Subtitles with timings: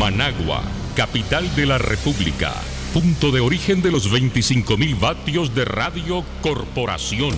[0.00, 0.62] Managua,
[0.96, 2.54] capital de la República,
[2.94, 7.34] punto de origen de los 25.000 vatios de radio Corporación,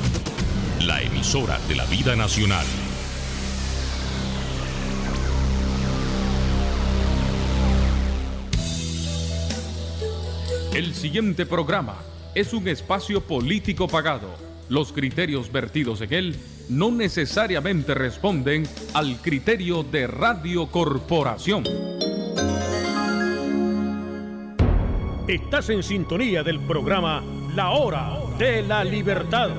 [0.86, 2.64] la emisora de la vida nacional.
[10.72, 11.96] El siguiente programa
[12.36, 14.36] es un espacio político pagado.
[14.68, 16.36] Los criterios vertidos en él
[16.68, 21.64] no necesariamente responden al criterio de Radio Corporación.
[25.28, 27.22] Estás en sintonía del programa
[27.54, 29.50] La Hora de la Libertad,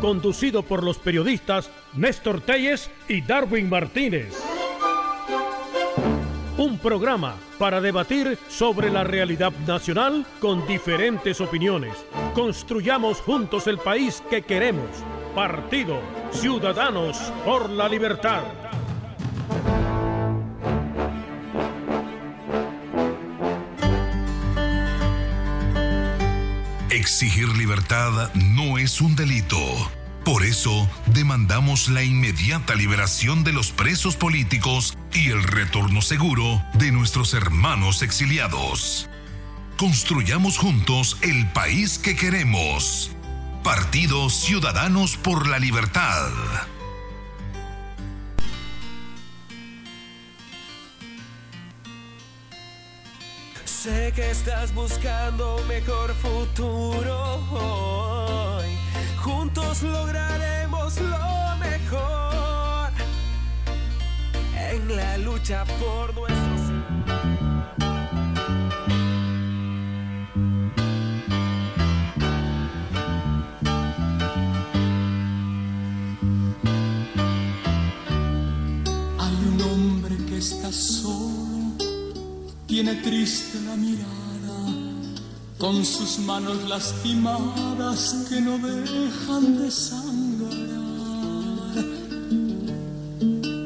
[0.00, 4.34] conducido por los periodistas Néstor Telles y Darwin Martínez.
[6.56, 11.94] Un programa para debatir sobre la realidad nacional con diferentes opiniones.
[12.34, 14.88] Construyamos juntos el país que queremos.
[15.32, 16.00] Partido
[16.32, 18.67] Ciudadanos por la Libertad.
[26.98, 29.56] Exigir libertad no es un delito.
[30.24, 36.90] Por eso, demandamos la inmediata liberación de los presos políticos y el retorno seguro de
[36.90, 39.08] nuestros hermanos exiliados.
[39.76, 43.12] Construyamos juntos el país que queremos.
[43.62, 46.32] Partido Ciudadanos por la Libertad.
[53.88, 57.16] Sé que estás buscando mejor futuro
[57.50, 58.66] hoy.
[59.16, 62.92] Juntos lograremos lo mejor
[64.70, 66.60] en la lucha por nuestros.
[79.18, 81.72] Hay un hombre que está solo,
[82.66, 83.47] tiene triste
[85.58, 90.58] con sus manos lastimadas que no dejan de sangrar.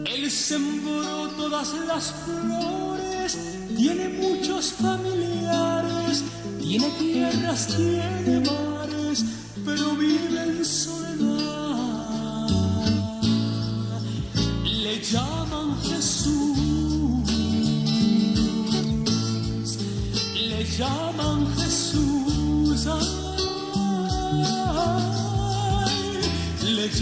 [0.07, 3.39] Él sembró todas las flores,
[3.77, 6.25] tiene muchos familiares,
[6.61, 8.72] tiene tierras, tiene mares,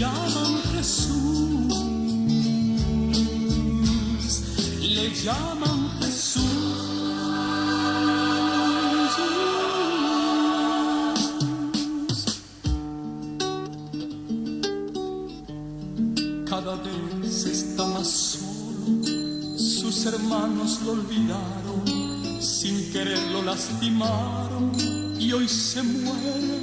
[0.01, 1.73] llaman Jesús,
[4.81, 6.41] le llaman Jesús.
[16.49, 19.03] Cada vez está más solo,
[19.55, 24.71] sus hermanos lo olvidaron, sin querer lo lastimaron
[25.19, 26.60] y hoy se muere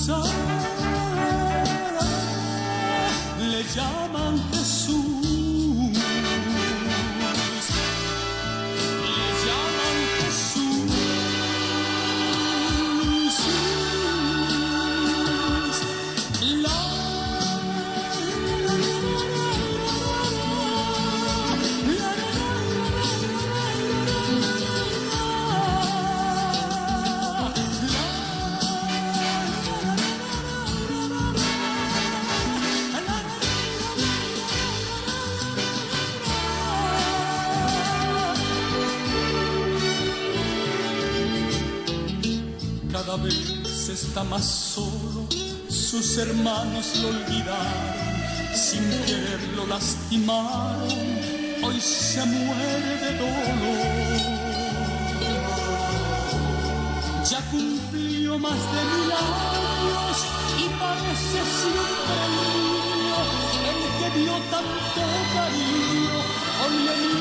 [0.00, 0.59] Jesús,
[45.90, 50.88] sus hermanos lo olvidaron, sin querer lo lastimaron,
[51.64, 54.20] hoy se muere de dolor.
[57.28, 60.16] Ya cumplió más de mil años
[60.62, 63.20] y parece siempre el niño,
[63.70, 65.02] el que dio tanto
[65.34, 66.18] cariño,
[66.62, 67.19] hoy le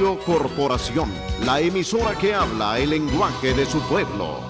[0.00, 1.12] Corporación,
[1.44, 4.49] la emisora que habla el lenguaje de su pueblo.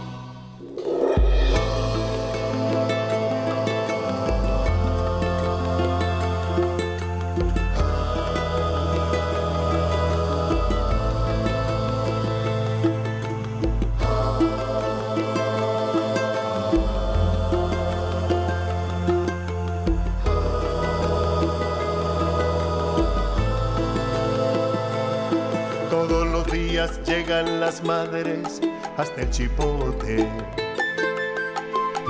[27.06, 28.60] Llegan las madres
[28.96, 30.26] hasta el chipote,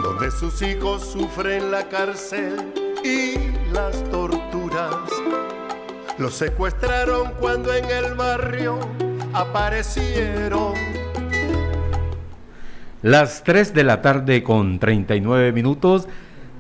[0.01, 2.73] donde sus hijos sufren la cárcel
[3.03, 3.35] y
[3.73, 4.95] las torturas.
[6.19, 8.79] Los secuestraron cuando en el barrio
[9.33, 10.75] aparecieron.
[13.03, 16.07] Las 3 de la tarde con 39 minutos.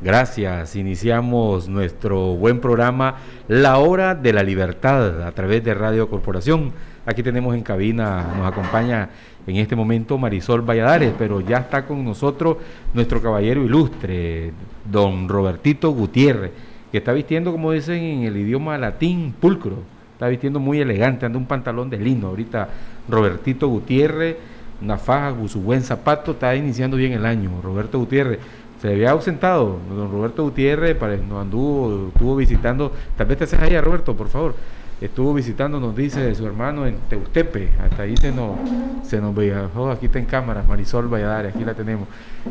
[0.02, 0.74] Gracias.
[0.74, 6.72] Iniciamos nuestro buen programa La Hora de la Libertad a través de Radio Corporación
[7.06, 9.08] Aquí tenemos en cabina, nos acompaña
[9.46, 12.58] en este momento Marisol Valladares, pero ya está con nosotros
[12.92, 14.52] nuestro caballero ilustre,
[14.84, 16.50] don Robertito Gutiérrez,
[16.92, 19.76] que está vistiendo, como dicen en el idioma latín, pulcro.
[20.12, 22.28] Está vistiendo muy elegante, anda un pantalón de lino.
[22.28, 22.68] Ahorita
[23.08, 24.36] Robertito Gutiérrez,
[24.82, 27.50] una faja, su buen zapato, está iniciando bien el año.
[27.62, 28.40] Roberto Gutiérrez
[28.82, 29.78] se había ausentado.
[29.88, 32.92] Don Roberto Gutiérrez nos anduvo, estuvo visitando.
[33.16, 34.54] Tal vez te haces allá, Roberto, por favor
[35.00, 38.58] estuvo visitando, nos dice su hermano en Teustepe, hasta ahí se nos,
[39.02, 42.06] se nos viajó, aquí está en cámara, Marisol Valladares, aquí la tenemos.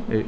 [0.10, 0.26] Eh,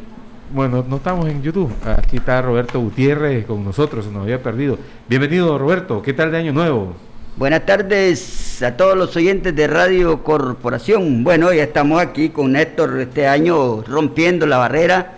[0.54, 4.78] bueno, no estamos en YouTube, aquí está Roberto Gutiérrez con nosotros, se nos había perdido.
[5.08, 6.94] Bienvenido Roberto, ¿qué tal de Año Nuevo?
[7.38, 11.24] Buenas tardes a todos los oyentes de Radio Corporación.
[11.24, 15.14] Bueno, ya estamos aquí con Néstor este año rompiendo la barrera.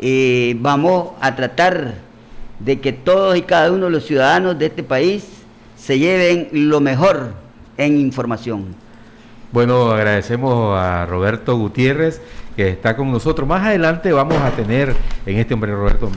[0.00, 1.94] y vamos a tratar
[2.58, 5.43] de que todos y cada uno de los ciudadanos de este país
[5.84, 7.34] se lleven lo mejor
[7.76, 8.74] en información.
[9.52, 12.22] Bueno, agradecemos a Roberto Gutiérrez
[12.56, 13.46] que está con nosotros.
[13.46, 16.10] Más adelante vamos a tener en este hombre Roberto,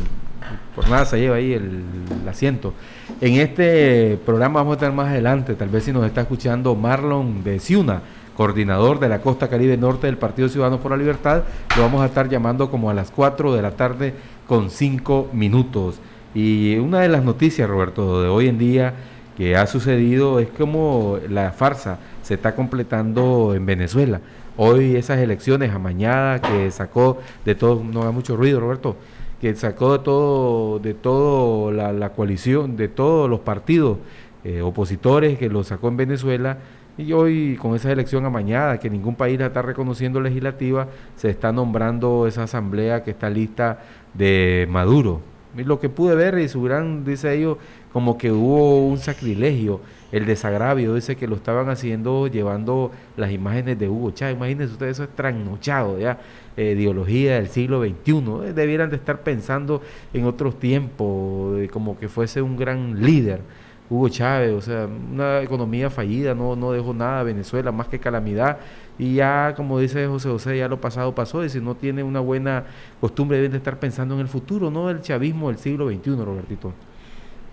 [0.74, 1.84] por nada se lleva ahí el,
[2.30, 2.74] asiento.
[3.20, 7.44] En este programa vamos a tener más adelante, tal vez si nos está escuchando Marlon
[7.44, 8.02] de Ciuna,
[8.38, 11.44] coordinador de la Costa Caribe Norte del Partido Ciudadano por la Libertad,
[11.76, 14.14] lo vamos a estar llamando como a las 4 de la tarde
[14.48, 16.00] con 5 minutos.
[16.34, 18.94] Y una de las noticias, Roberto, de hoy en día
[19.38, 24.20] que ha sucedido es como la farsa se está completando en Venezuela.
[24.58, 28.96] Hoy esas elecciones amañadas que sacó de todo, no haga mucho ruido Roberto,
[29.40, 34.00] que sacó de todo, de todo la, coalición, de todos los partidos
[34.44, 36.58] eh, opositores que lo sacó en Venezuela,
[36.98, 41.52] y hoy con esa elección amañada, que ningún país la está reconociendo legislativa, se está
[41.52, 43.84] nombrando esa asamblea que está lista
[44.16, 45.22] de Maduro.
[45.66, 47.58] Lo que pude ver y su gran, dice ellos,
[47.92, 53.80] como que hubo un sacrilegio, el desagravio, dice que lo estaban haciendo llevando las imágenes
[53.80, 54.36] de Hugo Chávez.
[54.36, 56.20] Imagínense ustedes, eso es trasnochado, ya,
[56.56, 58.50] eh, ideología del siglo XXI.
[58.50, 59.82] Eh, debieran de estar pensando
[60.14, 63.42] en otros tiempos, como que fuese un gran líder.
[63.90, 68.60] Hugo Chávez, o sea, una economía fallida, no, no dejó nada Venezuela más que calamidad.
[69.00, 71.44] Y ya, como dice José José, ya lo pasado pasó.
[71.46, 72.66] Y si no tiene una buena
[73.00, 76.74] costumbre, deben de estar pensando en el futuro, no el chavismo del siglo XXI, Robertito.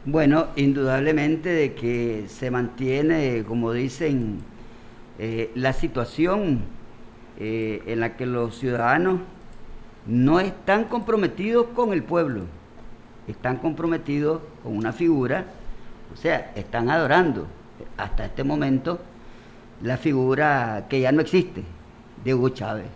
[0.07, 4.39] Bueno, indudablemente de que se mantiene, como dicen,
[5.19, 6.61] eh, la situación
[7.39, 9.21] eh, en la que los ciudadanos
[10.07, 12.43] no están comprometidos con el pueblo,
[13.27, 15.47] están comprometidos con una figura,
[16.13, 17.47] o sea, están adorando
[17.97, 19.01] hasta este momento
[19.83, 21.63] la figura que ya no existe
[22.25, 22.87] de Hugo Chávez.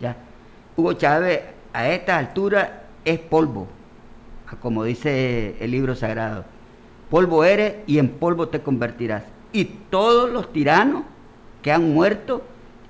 [0.00, 0.16] ¿ya?
[0.76, 1.40] Hugo Chávez
[1.72, 3.68] a esta altura es polvo
[4.60, 6.44] como dice el libro sagrado.
[7.10, 9.24] Polvo eres y en polvo te convertirás.
[9.52, 11.04] Y todos los tiranos
[11.60, 12.42] que han muerto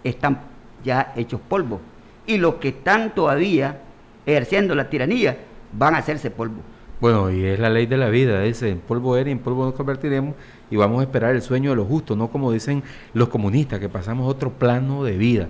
[0.05, 0.41] están
[0.85, 1.81] ya hechos polvo.
[2.27, 3.81] Y los que están todavía
[4.25, 5.37] ejerciendo la tiranía
[5.73, 6.61] van a hacerse polvo.
[7.01, 9.65] Bueno, y es la ley de la vida, ese en polvo eres y en polvo
[9.65, 10.37] nos convertiremos
[10.73, 13.91] y vamos a esperar el sueño de los justos, no como dicen los comunistas, que
[13.91, 15.49] pasamos otro plano de vida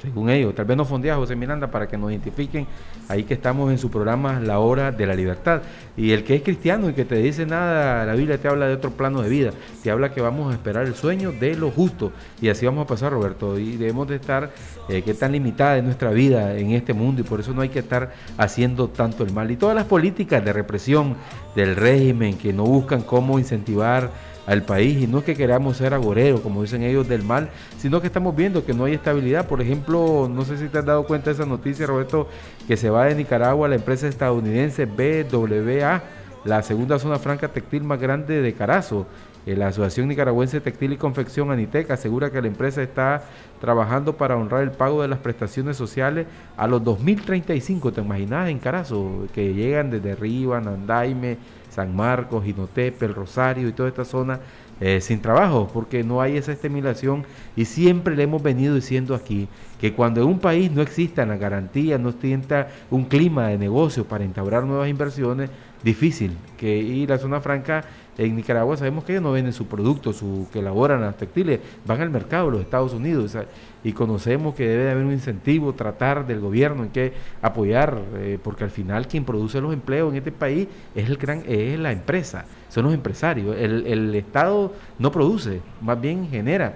[0.00, 0.54] según ellos.
[0.54, 2.66] Tal vez nos fondea José Miranda para que nos identifiquen
[3.08, 5.62] ahí que estamos en su programa La Hora de la Libertad.
[5.96, 8.74] Y el que es cristiano y que te dice nada, la Biblia te habla de
[8.74, 9.50] otro plano de vida,
[9.82, 12.12] te habla que vamos a esperar el sueño de lo justo.
[12.40, 13.58] Y así vamos a pasar, Roberto.
[13.58, 14.52] Y debemos de estar,
[14.88, 17.68] eh, que tan limitada es nuestra vida en este mundo y por eso no hay
[17.68, 19.50] que estar haciendo tanto el mal.
[19.50, 21.16] Y todas las políticas de represión
[21.56, 24.10] del régimen que no buscan cómo incentivar
[24.48, 28.00] al país y no es que queramos ser agoreros, como dicen ellos, del mal, sino
[28.00, 29.46] que estamos viendo que no hay estabilidad.
[29.46, 32.26] Por ejemplo, no sé si te has dado cuenta de esa noticia, Roberto,
[32.66, 36.02] que se va de Nicaragua la empresa estadounidense BWA,
[36.46, 39.06] la segunda zona franca textil más grande de Carazo.
[39.44, 43.24] Eh, la Asociación Nicaragüense Textil y Confección Anitec asegura que la empresa está
[43.60, 46.26] trabajando para honrar el pago de las prestaciones sociales
[46.56, 47.92] a los 2035.
[47.92, 49.26] ¿Te imaginas en Carazo?
[49.34, 51.36] Que llegan desde arriba, Nandaime,
[51.78, 54.40] San Marcos, Jinotepe, El Rosario y toda esta zona
[54.80, 59.46] eh, sin trabajo, porque no hay esa estimulación y siempre le hemos venido diciendo aquí
[59.80, 64.04] que cuando en un país no exista la garantía, no exista un clima de negocio
[64.04, 65.50] para instaurar nuevas inversiones,
[65.84, 67.84] difícil que a la zona franca.
[68.16, 72.00] En Nicaragua sabemos que ellos no venden su producto, su, que elaboran las textiles, van
[72.00, 73.36] al mercado de los Estados Unidos
[73.84, 78.64] y conocemos que debe haber un incentivo, tratar del gobierno en que apoyar, eh, porque
[78.64, 82.44] al final quien produce los empleos en este país es, el gran, es la empresa,
[82.68, 83.56] son los empresarios.
[83.56, 86.74] El, el Estado no produce, más bien genera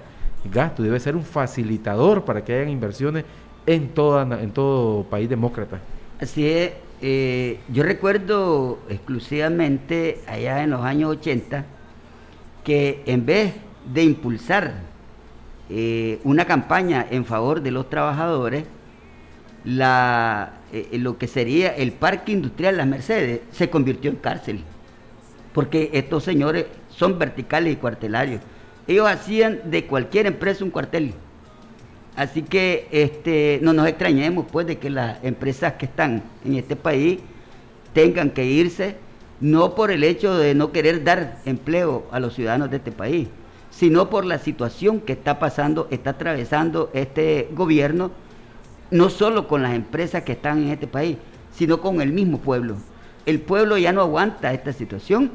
[0.50, 3.24] gasto, debe ser un facilitador para que hayan inversiones
[3.66, 5.80] en, toda, en todo país demócrata.
[6.20, 11.64] Así es, eh, yo recuerdo exclusivamente allá en los años 80
[12.64, 13.54] que en vez
[13.92, 14.91] de impulsar
[15.70, 18.64] eh, una campaña en favor de los trabajadores,
[19.64, 24.60] eh, lo que sería el parque industrial Las Mercedes se convirtió en cárcel,
[25.52, 28.40] porque estos señores son verticales y cuartelarios.
[28.86, 31.14] Ellos hacían de cualquier empresa un cuartel.
[32.16, 36.76] Así que este, no nos extrañemos pues de que las empresas que están en este
[36.76, 37.20] país
[37.94, 38.96] tengan que irse,
[39.40, 43.28] no por el hecho de no querer dar empleo a los ciudadanos de este país,
[43.72, 48.12] sino por la situación que está pasando, está atravesando este gobierno,
[48.90, 51.16] no solo con las empresas que están en este país,
[51.52, 52.76] sino con el mismo pueblo.
[53.24, 55.30] El pueblo ya no aguanta esta situación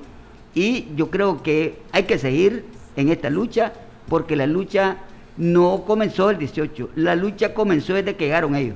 [0.53, 2.65] y yo creo que hay que seguir
[2.95, 3.73] en esta lucha
[4.07, 4.97] porque la lucha
[5.35, 8.75] no comenzó el 18, la lucha comenzó desde que llegaron ellos.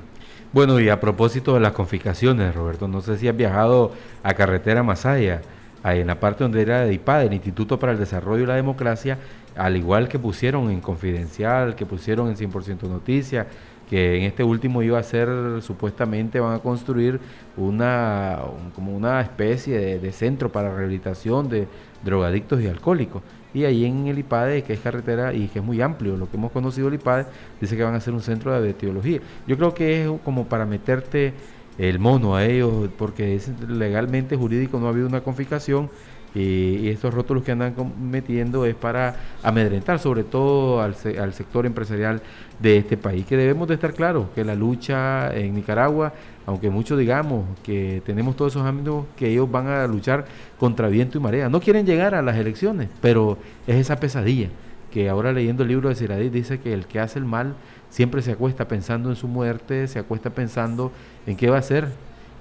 [0.53, 4.83] Bueno, y a propósito de las confiscaciones, Roberto, no sé si has viajado a Carretera
[4.83, 5.41] Masaya,
[5.83, 8.55] ahí en la parte donde era de IPAD, el Instituto para el Desarrollo y la
[8.55, 9.17] Democracia,
[9.55, 13.47] al igual que pusieron en Confidencial, que pusieron en 100% Noticias,
[13.89, 15.27] que en este último iba a ser,
[15.61, 17.19] supuestamente van a construir
[17.57, 18.39] una,
[18.73, 21.67] como una especie de, centro para rehabilitación de
[22.01, 23.21] drogadictos y alcohólicos.
[23.53, 26.37] Y ahí en el IPADE, que es carretera y que es muy amplio, lo que
[26.37, 27.25] hemos conocido el IPADE,
[27.59, 29.19] dice que van a hacer un centro de etiología.
[29.45, 31.33] Yo creo que es como para meterte
[31.77, 35.89] el mono a ellos, porque es, legalmente, jurídico, no ha habido una confiscación
[36.33, 42.21] y, estos rótulos que andan metiendo es para amedrentar sobre todo al, al, sector empresarial
[42.59, 46.13] de este país, que debemos de estar claros que la lucha en Nicaragua,
[46.45, 50.25] aunque muchos digamos que tenemos todos esos ámbitos, que ellos van a luchar
[50.57, 54.49] contra viento y marea, no quieren llegar a las elecciones, pero es esa pesadilla
[54.91, 57.55] que ahora leyendo el libro de Siradí dice que el que hace el mal
[57.89, 60.91] siempre se acuesta pensando en su muerte, se acuesta pensando
[61.25, 61.87] en qué va a hacer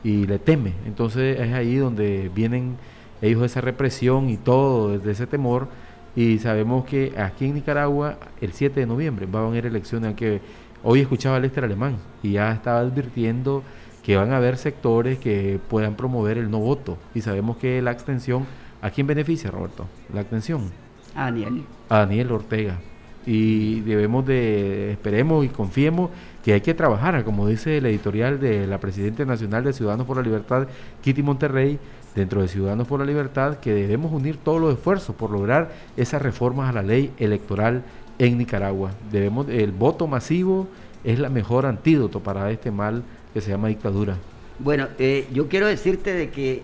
[0.04, 0.74] y le teme.
[0.84, 2.76] Entonces es ahí donde vienen
[3.22, 5.68] ellos esa represión y todo, desde ese temor.
[6.16, 10.40] Y sabemos que aquí en Nicaragua, el 7 de noviembre, va a haber elecciones, aunque
[10.82, 13.62] hoy escuchaba a Lester Alemán y ya estaba advirtiendo
[14.02, 16.98] que van a haber sectores que puedan promover el no voto.
[17.14, 18.46] Y sabemos que la abstención,
[18.82, 19.86] ¿a quién beneficia, Roberto?
[20.12, 20.70] La abstención.
[21.14, 21.64] A Daniel.
[21.88, 22.78] A Daniel Ortega.
[23.26, 26.10] Y debemos de, esperemos y confiemos
[26.42, 30.16] que hay que trabajar, como dice el editorial de la Presidenta Nacional de Ciudadanos por
[30.16, 30.66] la Libertad,
[31.02, 31.78] Kitty Monterrey,
[32.14, 36.20] dentro de Ciudadanos por la Libertad que debemos unir todos los esfuerzos por lograr esas
[36.22, 37.82] reformas a la ley electoral
[38.18, 38.92] en Nicaragua.
[39.10, 40.68] Debemos, el voto masivo
[41.04, 43.02] es la mejor antídoto para este mal
[43.32, 44.16] que se llama dictadura.
[44.58, 46.62] Bueno, eh, yo quiero decirte de que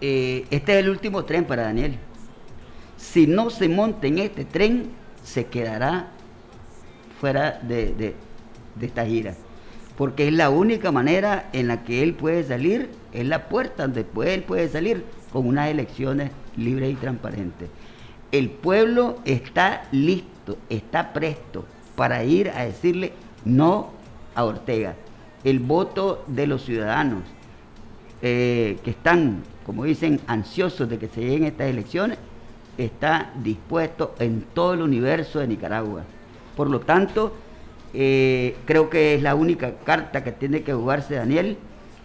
[0.00, 1.96] eh, este es el último tren para Daniel.
[2.96, 4.90] Si no se monta en este tren,
[5.22, 6.08] se quedará
[7.20, 8.14] fuera de, de,
[8.74, 9.34] de esta gira
[9.98, 14.06] porque es la única manera en la que él puede salir, es la puerta donde
[14.32, 17.68] él puede salir con unas elecciones libres y transparentes.
[18.30, 21.64] El pueblo está listo, está presto
[21.96, 23.12] para ir a decirle
[23.44, 23.90] no
[24.34, 24.94] a Ortega.
[25.44, 27.22] El voto de los ciudadanos
[28.20, 32.18] eh, que están, como dicen, ansiosos de que se lleguen estas elecciones,
[32.76, 36.02] está dispuesto en todo el universo de Nicaragua.
[36.56, 37.32] Por lo tanto,
[37.94, 41.56] eh, creo que es la única carta que tiene que jugarse Daniel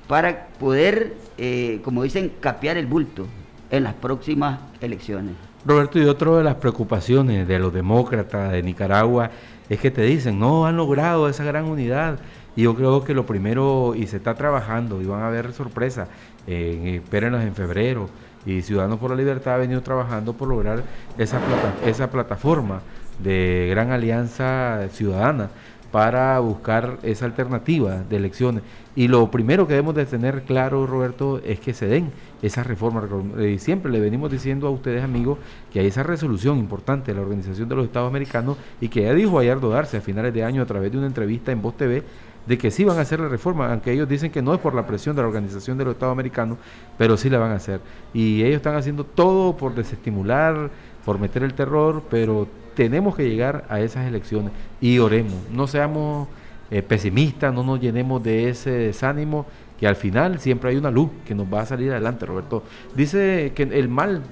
[0.07, 3.27] para poder, eh, como dicen, capear el bulto
[3.71, 5.35] en las próximas elecciones.
[5.65, 9.31] Roberto, y otra de las preocupaciones de los demócratas de Nicaragua
[9.69, 12.19] es que te dicen, no han logrado esa gran unidad.
[12.55, 16.07] Y yo creo que lo primero, y se está trabajando, y van a haber sorpresas,
[16.45, 18.09] eh, espérenlas en febrero,
[18.45, 20.83] y Ciudadanos por la Libertad ha venido trabajando por lograr
[21.17, 21.39] esa,
[21.85, 22.81] esa plataforma
[23.19, 25.49] de gran alianza ciudadana
[25.93, 28.63] para buscar esa alternativa de elecciones.
[28.95, 33.03] Y lo primero que debemos de tener claro, Roberto, es que se den esas reformas.
[33.39, 35.37] Y siempre le venimos diciendo a ustedes, amigos,
[35.71, 39.13] que hay esa resolución importante de la Organización de los Estados Americanos y que ya
[39.13, 42.01] dijo Ayardo Darse a finales de año a través de una entrevista en Voz TV
[42.47, 44.73] de que sí van a hacer la reforma, aunque ellos dicen que no es por
[44.73, 46.57] la presión de la Organización de los Estados Americanos,
[46.97, 47.81] pero sí la van a hacer.
[48.15, 50.71] Y ellos están haciendo todo por desestimular,
[51.05, 54.51] por meter el terror, pero tenemos que llegar a esas elecciones
[54.81, 56.27] y oremos, no seamos
[56.71, 59.45] eh, pesimistas, no nos llenemos de ese desánimo,
[59.79, 62.63] que al final siempre hay una luz que nos va a salir adelante, Roberto.
[62.95, 64.23] Dice que el mal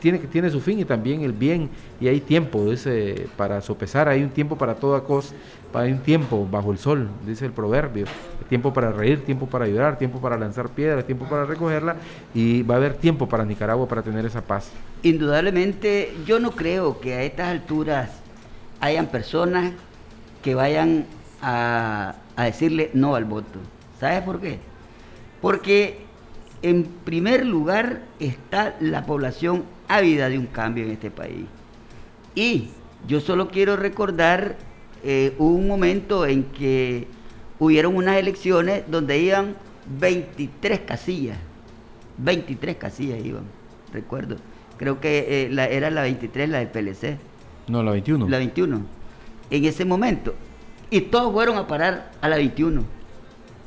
[0.00, 1.68] tiene, tiene su fin y también el bien,
[2.00, 5.34] y hay tiempo dice, para sopesar, hay un tiempo para toda cosa,
[5.74, 8.06] hay un tiempo bajo el sol, dice el proverbio,
[8.48, 11.96] tiempo para reír, tiempo para ayudar, tiempo para lanzar piedras, tiempo para recogerla,
[12.34, 14.70] y va a haber tiempo para Nicaragua para tener esa paz.
[15.02, 18.10] Indudablemente, yo no creo que a estas alturas
[18.80, 19.72] hayan personas
[20.42, 21.06] que vayan
[21.42, 23.58] a, a decirle no al voto.
[24.00, 24.58] ¿Sabes por qué?
[25.40, 26.06] Porque
[26.62, 31.46] en primer lugar está la población ávida de un cambio en este país.
[32.34, 32.68] Y
[33.06, 34.56] yo solo quiero recordar
[35.04, 37.06] eh, un momento en que
[37.58, 39.56] hubieron unas elecciones donde iban
[39.98, 41.38] 23 casillas.
[42.18, 43.44] 23 casillas iban,
[43.92, 44.36] recuerdo.
[44.78, 47.18] Creo que eh, la, era la 23, la del PLC.
[47.68, 48.28] No, la 21.
[48.28, 48.82] La 21.
[49.50, 50.34] En ese momento.
[50.90, 52.84] Y todos fueron a parar a la 21.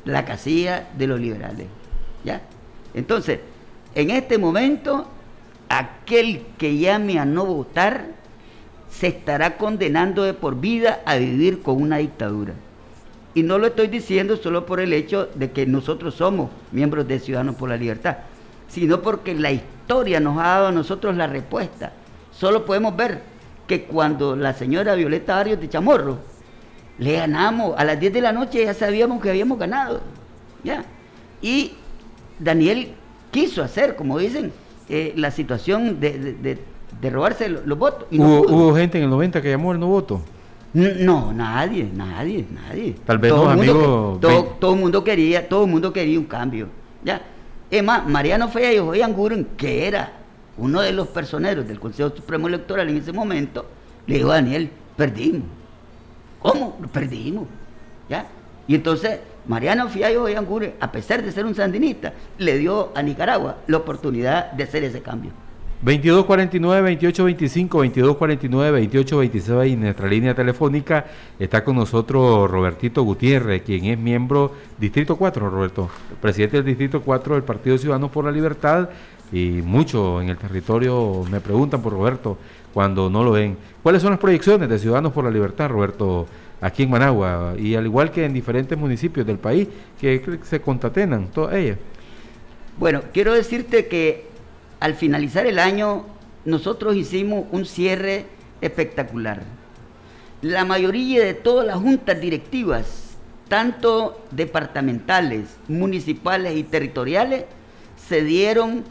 [0.04, 1.66] La casilla de los liberales.
[2.24, 2.42] ¿Ya?
[2.94, 3.40] Entonces,
[3.94, 5.06] en este momento
[5.70, 8.08] aquel que llame a no votar
[8.90, 12.54] se estará condenando de por vida a vivir con una dictadura.
[13.34, 17.20] Y no lo estoy diciendo solo por el hecho de que nosotros somos miembros de
[17.20, 18.16] Ciudadanos por la Libertad,
[18.68, 21.92] sino porque la historia nos ha dado a nosotros la respuesta.
[22.32, 23.22] Solo podemos ver
[23.68, 26.18] que cuando la señora Violeta Arias de Chamorro
[26.98, 30.00] le ganamos a las 10 de la noche ya sabíamos que habíamos ganado.
[30.64, 30.84] ¿ya?
[31.40, 31.74] Y
[32.40, 32.94] Daniel
[33.30, 34.52] quiso hacer, como dicen,
[34.90, 36.58] eh, la situación de,
[37.10, 38.08] robarse los, votos.
[38.10, 40.20] ¿Hubo, gente en el 90 que llamó el no voto?
[40.72, 42.96] No, nadie, nadie, nadie.
[43.04, 44.20] Tal vez todo amigos.
[44.20, 46.66] todo, el mundo quería, todo el mundo quería un cambio.
[47.04, 47.22] ¿ya?
[47.70, 50.12] Es más, Mariano Fea y José Anguren, que era
[50.58, 53.66] uno de los personeros del Consejo Supremo Electoral en ese momento,
[54.08, 55.44] le dijo a Daniel, perdimos.
[56.40, 56.78] ¿Cómo?
[56.92, 57.46] Perdimos.
[58.08, 58.26] ¿Ya?
[58.66, 59.20] Y entonces
[59.50, 64.52] Mariano Fiallo Angure, a pesar de ser un sandinista, le dio a Nicaragua la oportunidad
[64.52, 65.32] de hacer ese cambio.
[65.84, 67.68] 2249-2825,
[68.04, 71.04] 2249-2826 y nuestra línea telefónica
[71.36, 77.34] está con nosotros Robertito Gutiérrez, quien es miembro Distrito 4, Roberto, presidente del Distrito 4
[77.34, 78.90] del Partido Ciudadanos por la Libertad
[79.32, 82.38] y muchos en el territorio me preguntan por Roberto
[82.72, 83.56] cuando no lo ven.
[83.82, 86.28] ¿Cuáles son las proyecciones de Ciudadanos por la Libertad, Roberto
[86.60, 89.68] aquí en Managua y al igual que en diferentes municipios del país
[90.00, 91.78] que se contatenan todas ellas.
[92.78, 94.26] Bueno, quiero decirte que
[94.78, 96.06] al finalizar el año
[96.44, 98.26] nosotros hicimos un cierre
[98.60, 99.42] espectacular.
[100.42, 103.16] La mayoría de todas las juntas directivas,
[103.48, 107.44] tanto departamentales, municipales y territoriales,
[108.08, 108.84] se dieron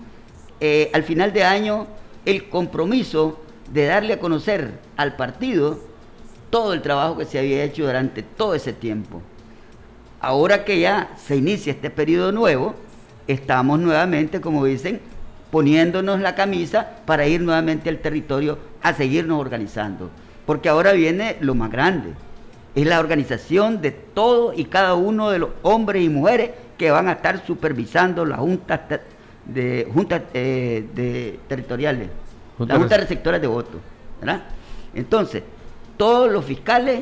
[0.59, 1.87] eh, al final de año
[2.25, 3.39] el compromiso
[3.71, 5.88] de darle a conocer al partido
[6.49, 9.21] todo el trabajo que se había hecho durante todo ese tiempo.
[10.21, 12.75] Ahora que ya se inicia este periodo nuevo,
[13.27, 14.99] estamos nuevamente, como dicen,
[15.51, 20.09] poniéndonos la camisa para ir nuevamente al territorio a seguirnos organizando.
[20.45, 22.13] Porque ahora viene lo más grande.
[22.75, 27.07] Es la organización de todos y cada uno de los hombres y mujeres que van
[27.07, 28.79] a estar supervisando las juntas
[29.45, 32.09] de, juntas, eh, de territoriales,
[32.59, 33.81] las juntas receptoras de votos.
[34.93, 35.43] Entonces,
[35.99, 37.01] todos los fiscales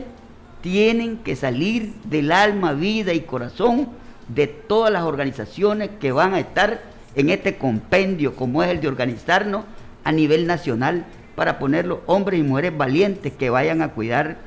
[0.62, 3.90] tienen que salir del alma, vida y corazón
[4.28, 6.82] de todas las organizaciones que van a estar
[7.14, 9.66] en este compendio como es el de organizarnos
[10.04, 11.06] a nivel nacional
[11.36, 14.38] para ponerlos hombres y mujeres valientes que vayan a cuidar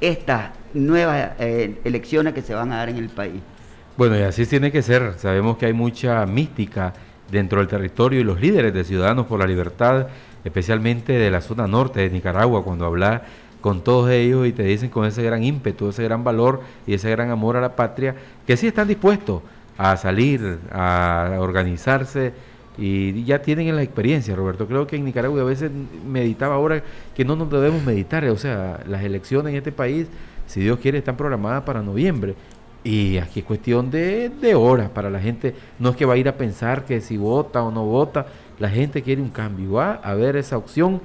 [0.00, 3.42] estas nuevas eh, elecciones que se van a dar en el país.
[3.98, 5.12] Bueno, y así tiene que ser.
[5.18, 6.94] Sabemos que hay mucha mística
[7.30, 10.06] dentro del territorio y los líderes de Ciudadanos por la Libertad,
[10.42, 13.24] especialmente de la zona norte de Nicaragua, cuando habla
[13.60, 17.10] con todos ellos y te dicen con ese gran ímpetu, ese gran valor y ese
[17.10, 18.14] gran amor a la patria,
[18.46, 19.42] que sí están dispuestos
[19.76, 22.32] a salir, a organizarse
[22.80, 24.66] y ya tienen la experiencia, Roberto.
[24.66, 25.70] Creo que en Nicaragua a veces
[26.06, 26.82] meditaba ahora
[27.14, 30.06] que no nos debemos meditar, o sea, las elecciones en este país,
[30.46, 32.34] si Dios quiere, están programadas para noviembre.
[32.82, 35.54] Y aquí es cuestión de, de horas para la gente.
[35.78, 38.26] No es que va a ir a pensar que si vota o no vota,
[38.58, 39.72] la gente quiere un cambio.
[39.72, 41.02] Va a ver esa opción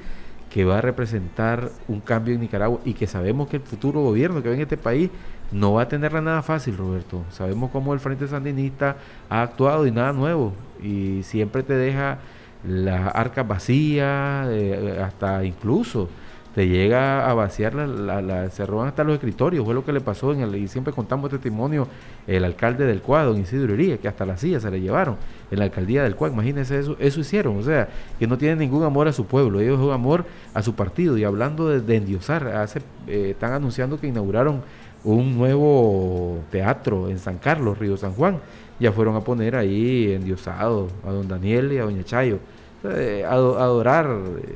[0.56, 4.42] que va a representar un cambio en Nicaragua y que sabemos que el futuro gobierno
[4.42, 5.10] que ve en este país
[5.52, 7.26] no va a tenerla nada fácil, Roberto.
[7.30, 8.96] Sabemos cómo el Frente Sandinista
[9.30, 12.20] ha actuado y nada nuevo y siempre te deja
[12.66, 16.08] las arcas vacías, eh, hasta incluso
[16.56, 20.32] te llega a vaciar, la, se roban hasta los escritorios, fue lo que le pasó
[20.32, 21.86] en el, y siempre contamos testimonio,
[22.28, 25.18] el alcalde del Cuadro, don Isidro Iría, que hasta la silla se le llevaron
[25.52, 28.84] en la alcaldía del Cuadro, imagínense eso, eso hicieron, o sea, que no tienen ningún
[28.84, 32.80] amor a su pueblo, ellos un amor a su partido, y hablando de, endiosar, hace,
[33.08, 34.62] eh, están anunciando que inauguraron
[35.04, 38.40] un nuevo teatro en San Carlos, Río San Juan,
[38.80, 42.40] ya fueron a poner ahí endiosado a don Daniel y a doña Chayo,
[42.86, 44.06] eh, adorar...
[44.42, 44.56] Eh,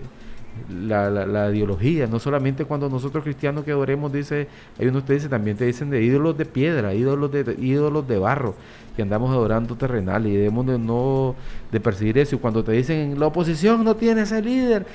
[0.70, 5.30] la, la, ideología, no solamente cuando nosotros cristianos que adoremos, dice, hay unos te dice,
[5.30, 8.56] también te dicen de ídolos de piedra, ídolos de, ídolos de barro,
[8.96, 11.36] que andamos adorando terrenal y debemos de no
[11.72, 12.40] de perseguir eso.
[12.40, 14.86] Cuando te dicen la oposición no tiene ese líder,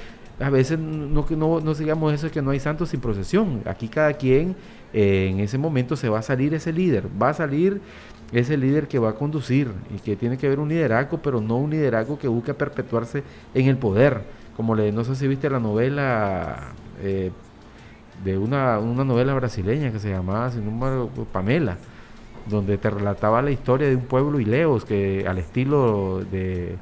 [0.41, 3.63] a veces no, no, no sigamos eso que no hay santos sin procesión.
[3.65, 4.57] Aquí cada quien
[4.93, 7.81] eh, en ese momento se va a salir ese líder, va a salir
[8.33, 11.57] ese líder que va a conducir y que tiene que haber un liderazgo, pero no
[11.57, 13.23] un liderazgo que busque perpetuarse
[13.55, 14.23] en el poder
[14.57, 17.33] como le, no sé si viste la novela eh,
[18.23, 21.77] de una, una novela brasileña que se llamaba sin número Pamela,
[22.47, 26.77] donde te relataba la historia de un pueblo ileos que al estilo de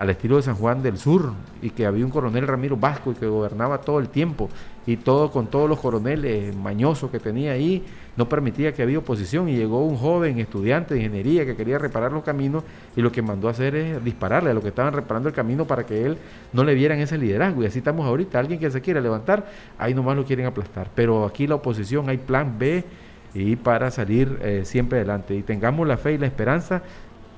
[0.00, 3.14] al estilo de San Juan del Sur y que había un coronel Ramiro Vasco y
[3.16, 4.48] que gobernaba todo el tiempo
[4.86, 7.84] y todo con todos los coroneles mañosos que tenía ahí
[8.16, 12.12] no permitía que había oposición y llegó un joven estudiante de ingeniería que quería reparar
[12.12, 12.64] los caminos
[12.96, 15.66] y lo que mandó a hacer es dispararle a los que estaban reparando el camino
[15.66, 16.16] para que él
[16.54, 19.92] no le vieran ese liderazgo y así estamos ahorita, alguien que se quiere levantar, ahí
[19.92, 22.86] nomás lo quieren aplastar, pero aquí la oposición hay plan B
[23.34, 26.82] y para salir eh, siempre adelante y tengamos la fe y la esperanza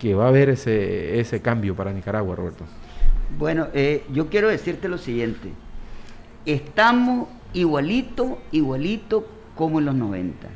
[0.02, 2.64] que va a haber ese, ese cambio para Nicaragua, Roberto.
[3.38, 5.50] Bueno, eh, yo quiero decirte lo siguiente,
[6.44, 10.48] estamos igualito, igualito como en los 90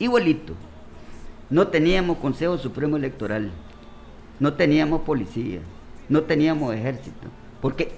[0.00, 0.54] igualito.
[1.48, 3.50] No teníamos Consejo Supremo Electoral,
[4.38, 5.60] no teníamos policía,
[6.10, 7.28] no teníamos ejército.
[7.62, 7.92] Porque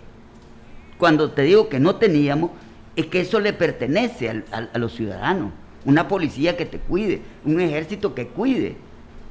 [0.99, 2.53] cuando te digo que no teníamos,
[2.95, 5.53] es que eso le pertenece a los ciudadanos.
[5.85, 8.77] Una policía que te cuide, un ejército que cuide,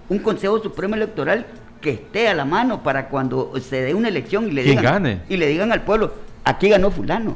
[0.09, 1.45] un Consejo Supremo Electoral
[1.81, 5.37] que esté a la mano para cuando se dé una elección y le, digan, y
[5.37, 6.13] le digan al pueblo,
[6.43, 7.35] aquí ganó fulano.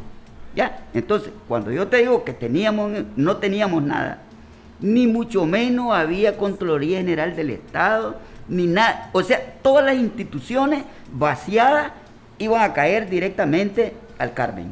[0.56, 4.22] Ya, entonces, cuando yo te digo que teníamos, no teníamos nada,
[4.80, 8.16] ni mucho menos había Contraloría General del Estado,
[8.48, 9.10] ni nada.
[9.12, 11.92] O sea, todas las instituciones vaciadas
[12.38, 14.72] iban a caer directamente al Carmen.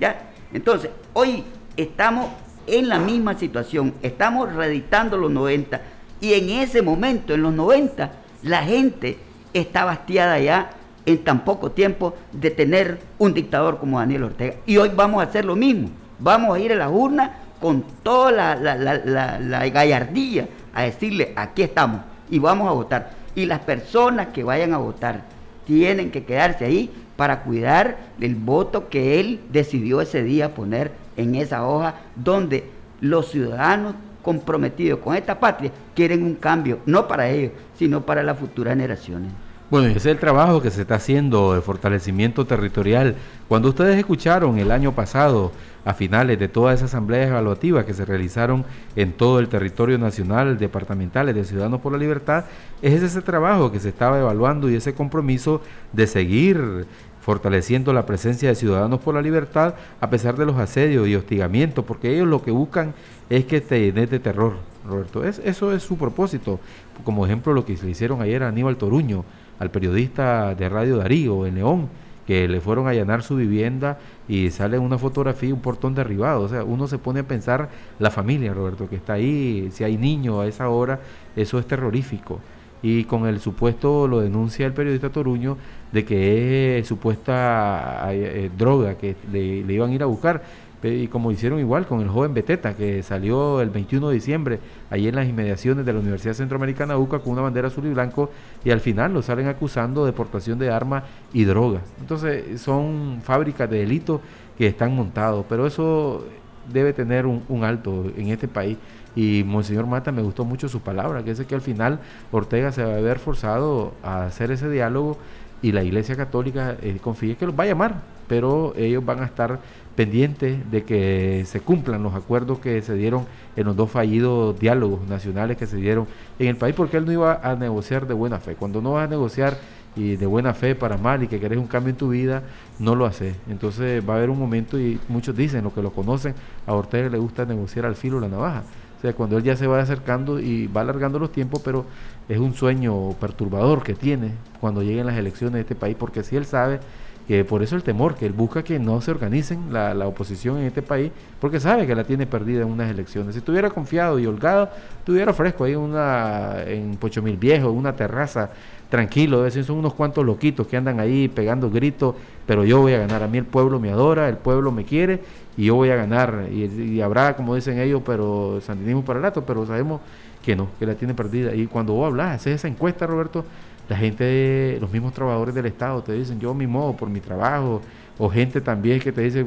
[0.00, 0.18] ¿Ya?
[0.52, 1.44] Entonces, hoy
[1.76, 2.28] estamos
[2.66, 5.80] en la misma situación, estamos reeditando los 90
[6.20, 8.10] y en ese momento, en los 90,
[8.44, 9.18] la gente
[9.52, 10.70] está bastiada ya
[11.06, 14.54] en tan poco tiempo de tener un dictador como Daniel Ortega.
[14.66, 17.30] Y hoy vamos a hacer lo mismo, vamos a ir a las urnas
[17.60, 23.10] con toda la, gallardía a decirle, aquí estamos y vamos a votar.
[23.34, 25.22] Y las personas que vayan a votar
[25.66, 31.34] tienen que quedarse ahí para cuidar el voto que él decidió ese día poner en
[31.36, 32.68] esa hoja donde
[33.00, 38.38] los ciudadanos comprometidos con esta patria quieren un cambio, no para ellos, sino para las
[38.38, 39.30] futuras generaciones.
[39.70, 43.16] Bueno, ese es el trabajo que se está haciendo de fortalecimiento territorial.
[43.48, 45.52] Cuando ustedes escucharon el año pasado
[45.84, 50.58] a finales de todas esas asambleas evaluativas que se realizaron en todo el territorio nacional,
[50.58, 52.44] departamentales de Ciudadanos por la Libertad,
[52.82, 56.86] es ese trabajo que se estaba evaluando y ese compromiso de seguir
[57.24, 61.82] fortaleciendo la presencia de Ciudadanos por la Libertad a pesar de los asedios y hostigamientos,
[61.86, 62.92] porque ellos lo que buscan
[63.30, 64.56] es que te llenes de terror,
[64.86, 65.24] Roberto.
[65.24, 66.60] Es, eso es su propósito.
[67.02, 69.24] Como ejemplo, lo que le hicieron ayer a Aníbal Toruño,
[69.58, 71.88] al periodista de Radio Darío en León,
[72.26, 76.42] que le fueron a allanar su vivienda y sale una fotografía, un portón derribado.
[76.42, 79.96] O sea, uno se pone a pensar la familia, Roberto, que está ahí, si hay
[79.96, 81.00] niños a esa hora,
[81.36, 82.40] eso es terrorífico.
[82.84, 85.56] Y con el supuesto, lo denuncia el periodista Toruño,
[85.90, 90.42] de que es supuesta eh, droga que le, le iban a ir a buscar
[90.90, 94.58] y como hicieron igual con el joven Beteta, que salió el 21 de diciembre,
[94.90, 98.30] ahí en las inmediaciones de la Universidad Centroamericana UCA con una bandera azul y blanco,
[98.64, 101.82] y al final lo salen acusando de portación de armas y drogas.
[102.00, 104.20] Entonces son fábricas de delitos
[104.58, 106.26] que están montados, pero eso
[106.70, 108.76] debe tener un, alto en este país.
[109.16, 112.00] Y Monseñor Mata me gustó mucho su palabra, que es que al final
[112.32, 115.18] Ortega se va a ver forzado a hacer ese diálogo
[115.62, 119.24] y la Iglesia Católica eh, confía que los va a llamar, pero ellos van a
[119.24, 119.60] estar
[119.96, 123.24] pendiente de que se cumplan los acuerdos que se dieron
[123.56, 126.06] en los dos fallidos diálogos nacionales que se dieron
[126.38, 128.56] en el país, porque él no iba a negociar de buena fe.
[128.56, 129.56] Cuando no vas a negociar
[129.96, 132.42] y de buena fe para mal y que querés un cambio en tu vida,
[132.78, 133.36] no lo haces.
[133.48, 136.34] Entonces va a haber un momento y muchos dicen, los que lo conocen,
[136.66, 138.64] a Ortega le gusta negociar al filo la navaja.
[139.04, 141.84] Sea, cuando él ya se va acercando y va alargando los tiempos, pero
[142.26, 144.30] es un sueño perturbador que tiene
[144.62, 146.80] cuando lleguen las elecciones de este país, porque si él sabe
[147.26, 150.58] que por eso el temor, que él busca que no se organicen la, la, oposición
[150.58, 151.10] en este país,
[151.40, 153.34] porque sabe que la tiene perdida en unas elecciones.
[153.34, 158.50] Si estuviera confiado y holgado, estuviera fresco ahí una, en Pocho Mil Viejo, una terraza,
[158.90, 162.14] tranquilo, decir, son unos cuantos loquitos que andan ahí pegando gritos,
[162.46, 165.20] pero yo voy a ganar, a mí el pueblo me adora, el pueblo me quiere
[165.56, 169.44] y yo voy a ganar, y, habrá, como dicen ellos, pero sandinismo para el rato,
[169.44, 170.00] pero sabemos
[170.44, 171.54] que no, que la tiene perdida.
[171.54, 173.44] Y cuando vos hablas, haces esa encuesta, Roberto,
[173.88, 177.82] la gente, los mismos trabajadores del Estado te dicen, yo mi modo por mi trabajo,
[178.18, 179.44] o gente también que te dice,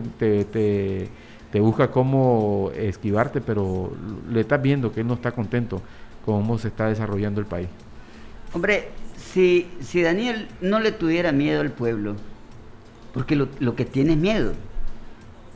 [1.51, 3.91] te busca cómo esquivarte, pero
[4.29, 5.81] le estás viendo que él no está contento
[6.25, 7.69] con cómo se está desarrollando el país.
[8.53, 12.15] Hombre, si, si Daniel no le tuviera miedo al pueblo,
[13.13, 14.53] porque lo, lo que tiene es miedo,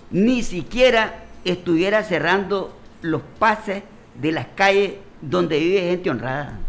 [0.09, 3.83] ni siquiera estuviera cerrando los pases
[4.19, 6.59] de las calles donde vive gente honrada.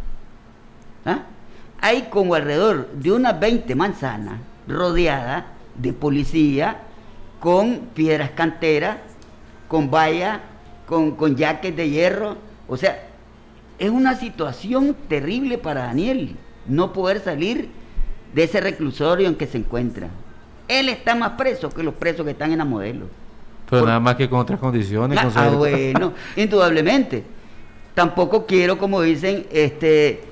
[1.04, 1.22] ¿Ah?
[1.82, 6.78] Hay como alrededor de unas 20 manzanas rodeadas de policía
[7.40, 8.98] con piedras canteras,
[9.66, 10.38] con vallas,
[10.86, 12.36] con, con yaques de hierro.
[12.68, 13.08] O sea,
[13.80, 17.68] es una situación terrible para Daniel no poder salir
[18.32, 20.08] de ese reclusorio en que se encuentra.
[20.68, 23.06] Él está más preso que los presos que están en la modelo.
[23.68, 25.18] Pero nada más que con otras condiciones.
[25.18, 27.24] ah, bueno, indudablemente.
[27.92, 30.31] Tampoco quiero, como dicen, este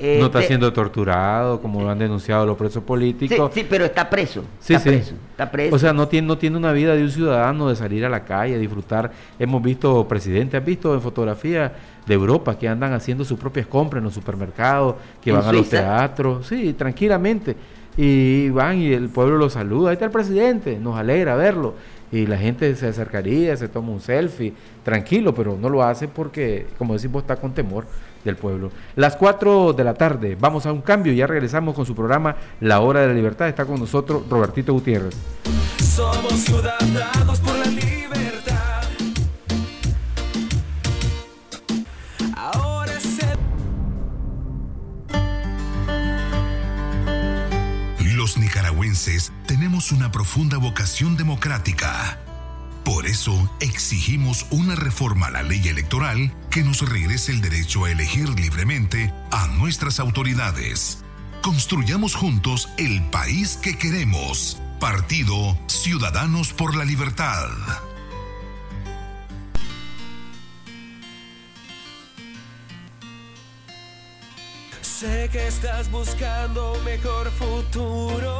[0.00, 3.50] no está este, siendo torturado, como lo han denunciado los presos políticos.
[3.52, 4.44] Sí, pero está preso.
[4.58, 5.76] Sí, está Preso, está preso.
[5.76, 8.24] O sea, no tiene, no tiene una vida de un ciudadano de salir a la
[8.24, 9.12] calle, disfrutar.
[9.38, 11.72] Hemos visto presidentes, has visto en fotografía
[12.06, 15.68] de Europa que andan haciendo sus propias compras en los supermercados, que van a los
[15.68, 17.54] teatros, sí, tranquilamente.
[17.96, 19.90] Y van y el pueblo lo saluda.
[19.90, 21.74] Ahí está el presidente, nos alegra verlo.
[22.12, 26.66] Y la gente se acercaría, se toma un selfie, tranquilo, pero no lo hace porque,
[26.78, 27.86] como decimos, está con temor
[28.24, 28.70] del pueblo.
[28.96, 32.36] Las 4 de la tarde, vamos a un cambio y ya regresamos con su programa
[32.60, 33.48] La Hora de la Libertad.
[33.48, 35.14] Está con nosotros Robertito Gutiérrez.
[35.82, 38.82] Somos ciudadanos por la libertad.
[42.36, 43.18] Ahora es
[48.14, 52.18] Los nicaragüenses tenemos una profunda vocación democrática
[52.84, 57.90] por eso exigimos una reforma a la ley electoral que nos regrese el derecho a
[57.90, 61.04] elegir libremente a nuestras autoridades.
[61.42, 64.60] Construyamos juntos el país que queremos.
[64.78, 67.48] Partido Ciudadanos por la Libertad.
[75.00, 78.34] Sé que estás buscando mejor futuro.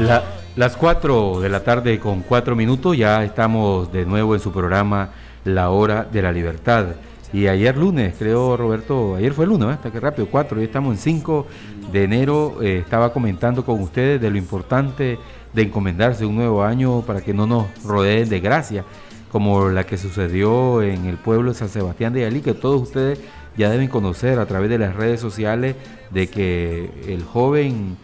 [0.00, 0.24] La
[0.56, 5.10] las 4 de la tarde con 4 minutos ya estamos de nuevo en su programa
[5.44, 6.86] La Hora de la Libertad.
[7.32, 10.98] Y ayer lunes, creo Roberto, ayer fue lunes, hasta que rápido, 4, hoy estamos en
[10.98, 11.46] 5
[11.92, 15.16] de enero, eh, estaba comentando con ustedes de lo importante
[15.52, 18.84] de encomendarse un nuevo año para que no nos rodeen de gracia,
[19.30, 23.20] como la que sucedió en el pueblo de San Sebastián de Yalí, que todos ustedes
[23.56, 25.76] ya deben conocer a través de las redes sociales,
[26.10, 27.96] de que el joven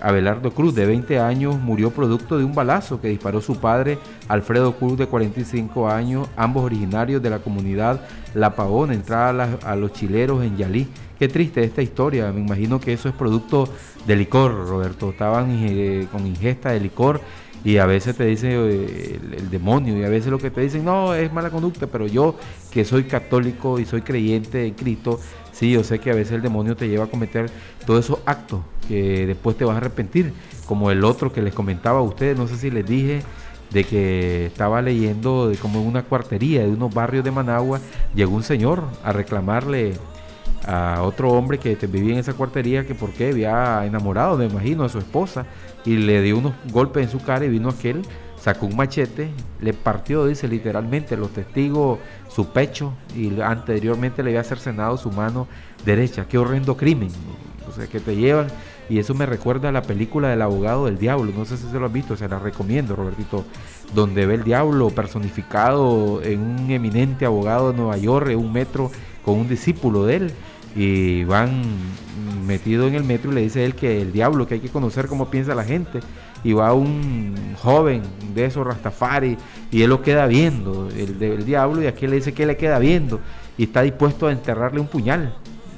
[0.00, 4.76] Abelardo Cruz, de 20 años, murió producto de un balazo que disparó su padre, Alfredo
[4.76, 8.00] Cruz, de 45 años, ambos originarios de la comunidad
[8.34, 10.88] La Pavona, entrada a, los chileros en Yalí.
[11.18, 13.68] Qué triste esta historia, me imagino que eso es producto
[14.06, 15.10] de licor, Roberto.
[15.10, 17.20] Estaban eh, con ingesta de licor
[17.64, 20.84] y a veces te dice eh, el, demonio y a veces lo que te dicen
[20.84, 22.36] no es mala conducta, pero yo
[22.70, 25.20] que soy católico y soy creyente en Cristo,
[25.52, 27.50] sí, yo sé que a veces el demonio te lleva a cometer
[27.86, 30.32] todos esos actos que después te vas a arrepentir,
[30.66, 33.22] como el otro que les comentaba a ustedes, no sé si les dije
[33.70, 37.80] de que estaba leyendo de como en una cuartería de unos barrios de Managua,
[38.14, 39.94] llegó un señor a reclamarle
[40.66, 44.84] a otro hombre que vivía en esa cuartería que por qué había enamorado, me imagino,
[44.84, 45.46] a su esposa
[45.84, 48.02] y le dio unos golpes en su cara y vino aquel,
[48.38, 54.44] sacó un machete, le partió, dice literalmente, los testigos su pecho y anteriormente le había
[54.44, 55.48] cercenado su mano
[55.84, 56.26] derecha.
[56.28, 57.10] Qué horrendo crimen,
[57.68, 58.48] o sea, que te llevan
[58.88, 61.32] y eso me recuerda a la película del abogado del diablo.
[61.36, 63.44] No sé si se lo has visto, se la recomiendo, Robertito.
[63.94, 68.90] Donde ve el diablo personificado en un eminente abogado de Nueva York, en un metro,
[69.28, 70.30] con un discípulo de él.
[70.74, 71.62] Y van
[72.46, 75.06] metido en el metro y le dice él que el diablo, que hay que conocer
[75.06, 76.00] cómo piensa la gente.
[76.44, 78.00] Y va un joven
[78.34, 79.36] de esos Rastafari
[79.70, 82.78] y él lo queda viendo, el del diablo, y aquí le dice que le queda
[82.78, 83.20] viendo
[83.58, 85.34] y está dispuesto a enterrarle un puñal.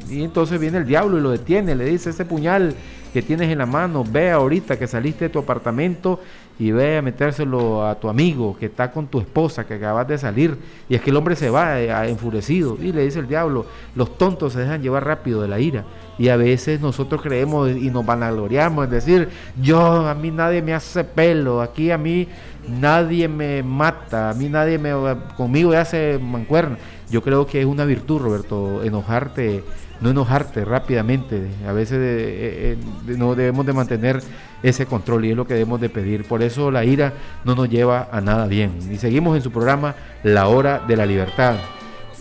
[0.08, 2.76] Y entonces viene el diablo y lo detiene, le dice, ese puñal
[3.12, 6.20] que tienes en la mano, ve ahorita que saliste de tu apartamento
[6.60, 10.18] y ve a metérselo a tu amigo que está con tu esposa, que acabas de
[10.18, 10.58] salir,
[10.90, 14.18] y es que el hombre se va eh, enfurecido y le dice el diablo, los
[14.18, 15.84] tontos se dejan llevar rápido de la ira.
[16.18, 20.74] Y a veces nosotros creemos y nos vanagloriamos, es decir, yo, a mí nadie me
[20.74, 22.28] hace pelo, aquí a mí
[22.68, 24.92] nadie me mata, a mí nadie me,
[25.38, 26.76] conmigo hace mancuerna.
[27.10, 29.64] Yo creo que es una virtud, Roberto, enojarte,
[30.00, 31.48] no enojarte rápidamente.
[31.66, 34.22] A veces eh, eh, no debemos de mantener
[34.62, 36.24] ese control y es lo que debemos de pedir.
[36.24, 37.12] Por eso la ira
[37.44, 38.72] no nos lleva a nada bien.
[38.90, 41.56] Y seguimos en su programa La Hora de la Libertad.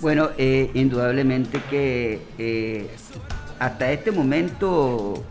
[0.01, 2.89] Bueno, eh, indudablemente que
[3.59, 5.23] hasta este momento,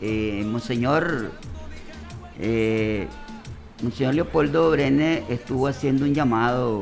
[0.00, 1.30] Monseñor,
[3.82, 6.80] Monseñor Leopoldo Brene estuvo haciendo un llamado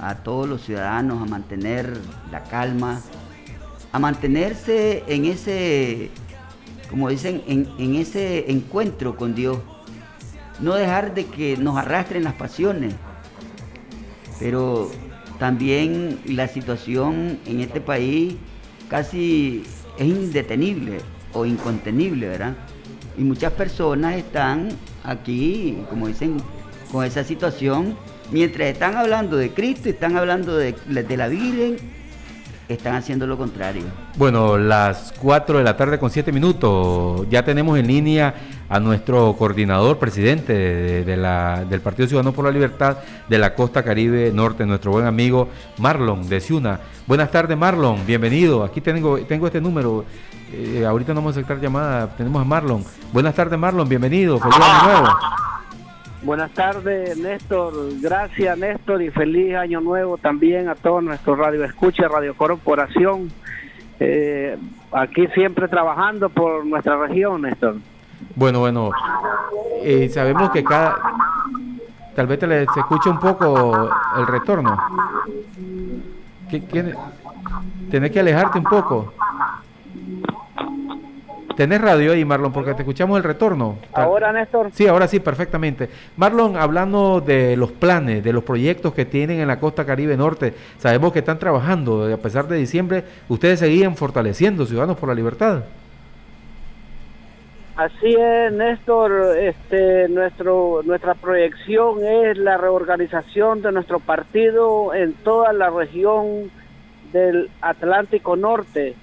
[0.00, 1.90] a todos los ciudadanos a mantener
[2.30, 3.00] la calma,
[3.94, 6.10] a mantenerse en ese,
[6.90, 9.58] como dicen, en, ese encuentro con Dios.
[10.58, 12.92] No dejar de que nos arrastren las pasiones,
[14.40, 14.90] pero
[15.38, 18.34] también la situación en este país
[18.88, 19.62] casi
[19.96, 20.98] es indetenible
[21.32, 22.56] o incontenible, ¿verdad?
[23.16, 24.70] Y muchas personas están
[25.04, 26.38] aquí, como dicen,
[26.90, 27.96] con esa situación
[28.30, 31.76] Mientras están hablando de Cristo, están hablando de, la Virgen,
[32.68, 33.82] están haciendo lo contrario.
[34.16, 38.34] Bueno, las 4 de la tarde con 7 minutos, ya tenemos en línea
[38.68, 42.98] a nuestro coordinador, presidente del Partido Ciudadano por la Libertad
[43.28, 45.48] de la Costa Caribe Norte, nuestro buen amigo
[45.78, 46.80] Marlon de Ciuna.
[47.06, 48.64] Buenas tardes Marlon, bienvenido.
[48.64, 50.04] Aquí tengo, tengo este número,
[50.52, 52.84] eh, ahorita no vamos a aceptar llamada, tenemos a Marlon.
[53.12, 55.08] Buenas tardes Marlon, bienvenido, feliz año nuevo.
[56.24, 57.74] Buenas tardes, Néstor.
[58.00, 63.30] Gracias, Néstor, y feliz año nuevo también a todos nuestros Radio Escucha, Radio Corporación.
[64.00, 64.56] Eh,
[64.90, 67.76] aquí siempre trabajando por nuestra región, Néstor.
[68.34, 68.90] Bueno, bueno,
[69.82, 70.96] eh, sabemos que cada.
[72.16, 74.78] Tal vez te le, se escucha un poco el retorno.
[76.48, 76.94] ¿Qué, qué,
[77.90, 79.12] tenés que alejarte un poco.
[81.56, 82.52] ¿Tenés radio ahí, Marlon?
[82.52, 83.78] Porque te escuchamos el retorno.
[83.92, 84.70] Ahora, Néstor.
[84.72, 85.88] Sí, ahora sí, perfectamente.
[86.16, 90.54] Marlon, hablando de los planes, de los proyectos que tienen en la costa Caribe Norte,
[90.78, 95.64] sabemos que están trabajando, a pesar de diciembre, ustedes seguían fortaleciendo Ciudadanos por la Libertad.
[97.76, 99.36] Así es, Néstor.
[99.36, 106.50] Este, nuestro, nuestra proyección es la reorganización de nuestro partido en toda la región
[107.12, 108.94] del Atlántico Norte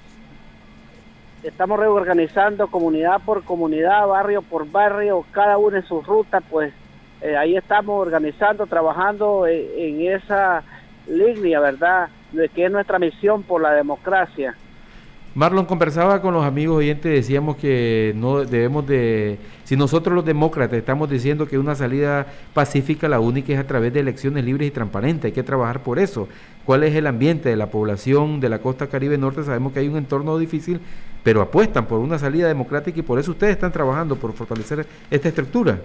[1.43, 6.73] estamos reorganizando comunidad por comunidad, barrio por barrio, cada uno en su ruta, pues
[7.21, 10.63] eh, ahí estamos organizando, trabajando en, esa
[11.07, 12.09] línea, ¿verdad?
[12.31, 14.55] De que es nuestra misión por la democracia.
[15.33, 20.77] Marlon conversaba con los amigos oyentes, decíamos que no debemos de, si nosotros los demócratas
[20.77, 24.71] estamos diciendo que una salida pacífica la única es a través de elecciones libres y
[24.71, 26.27] transparentes, hay que trabajar por eso.
[26.65, 29.43] ¿Cuál es el ambiente de la población de la costa caribe norte?
[29.43, 30.79] Sabemos que hay un entorno difícil,
[31.23, 35.27] pero apuestan por una salida democrática y por eso ustedes están trabajando por fortalecer esta
[35.27, 35.79] estructura.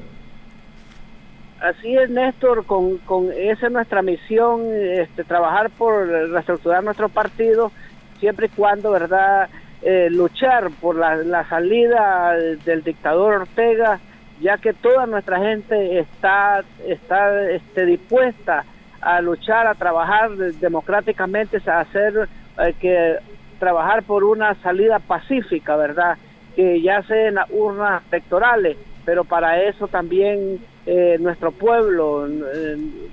[1.61, 3.01] Así es, Néstor, con,
[3.35, 7.72] esa es nuestra misión, este, trabajar por reestructurar nuestro partido
[8.20, 9.49] siempre y cuando, ¿verdad?,
[9.83, 14.01] eh, luchar por la, salida del dictador Ortega,
[14.41, 18.64] ya que toda nuestra gente está, está este, dispuesta
[19.07, 22.28] a luchar, a trabajar democráticamente, a hacer
[22.59, 23.16] eh, que
[23.61, 26.18] trabajar por una salida pacífica, ¿verdad?
[26.57, 32.26] Que ya sea en urnas electorales, pero para eso también eh, nuestro pueblo,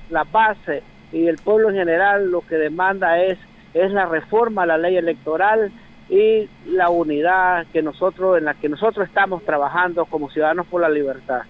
[0.09, 0.81] la base
[1.11, 3.37] y el pueblo en general lo que demanda es
[3.75, 5.71] es la reforma a la ley electoral
[6.09, 10.89] y la unidad que nosotros en la que nosotros estamos trabajando como ciudadanos por la
[10.89, 11.41] libertad.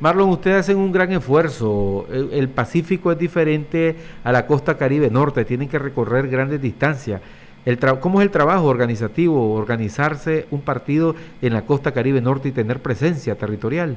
[0.00, 2.06] Marlon, ustedes hacen un gran esfuerzo.
[2.10, 7.20] El, Pacífico es diferente a la costa Caribe Norte, tienen que recorrer grandes distancias.
[7.64, 12.52] El ¿Cómo es el trabajo organizativo, organizarse un partido en la costa Caribe Norte y
[12.52, 13.96] tener presencia territorial?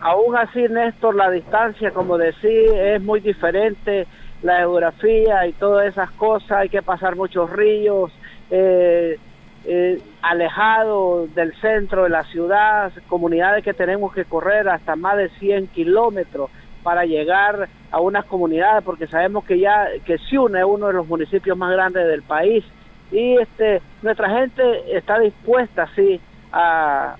[0.00, 4.06] Aún así, Néstor, la distancia, como decía, es muy diferente
[4.42, 8.12] la geografía y todas esas cosas, hay que pasar muchos ríos,
[8.50, 9.18] eh,
[9.64, 15.28] eh, alejados del centro de la ciudad, comunidades que tenemos que correr hasta más de
[15.30, 16.50] 100 kilómetros
[16.82, 21.06] para llegar a unas comunidades, porque sabemos que ya que Ciuna es uno de los
[21.06, 22.64] municipios más grandes del país
[23.10, 26.20] y este nuestra gente está dispuesta sí
[26.52, 27.16] a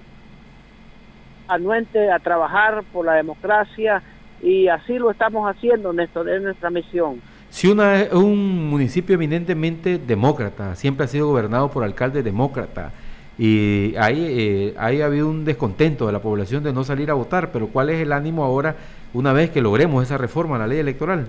[1.48, 4.02] anuente a trabajar por la democracia
[4.42, 7.20] y así lo estamos haciendo, Néstor, es nuestra misión.
[7.50, 12.92] Ciuna es un municipio eminentemente demócrata, siempre ha sido gobernado por alcaldes demócratas.
[13.40, 17.14] y ahí, eh, ahí ha habido un descontento de la población de no salir a
[17.14, 18.74] votar, pero ¿cuál es el ánimo ahora
[19.14, 21.28] una vez que logremos esa reforma a la ley electoral?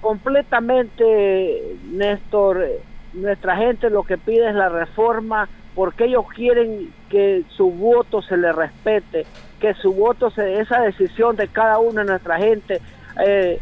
[0.00, 2.66] Completamente, Néstor,
[3.12, 8.36] nuestra gente lo que pide es la reforma porque ellos quieren que su voto se
[8.36, 9.26] le respete,
[9.60, 12.80] que su voto, se, esa decisión de cada uno de nuestra gente.
[13.24, 13.60] Eh,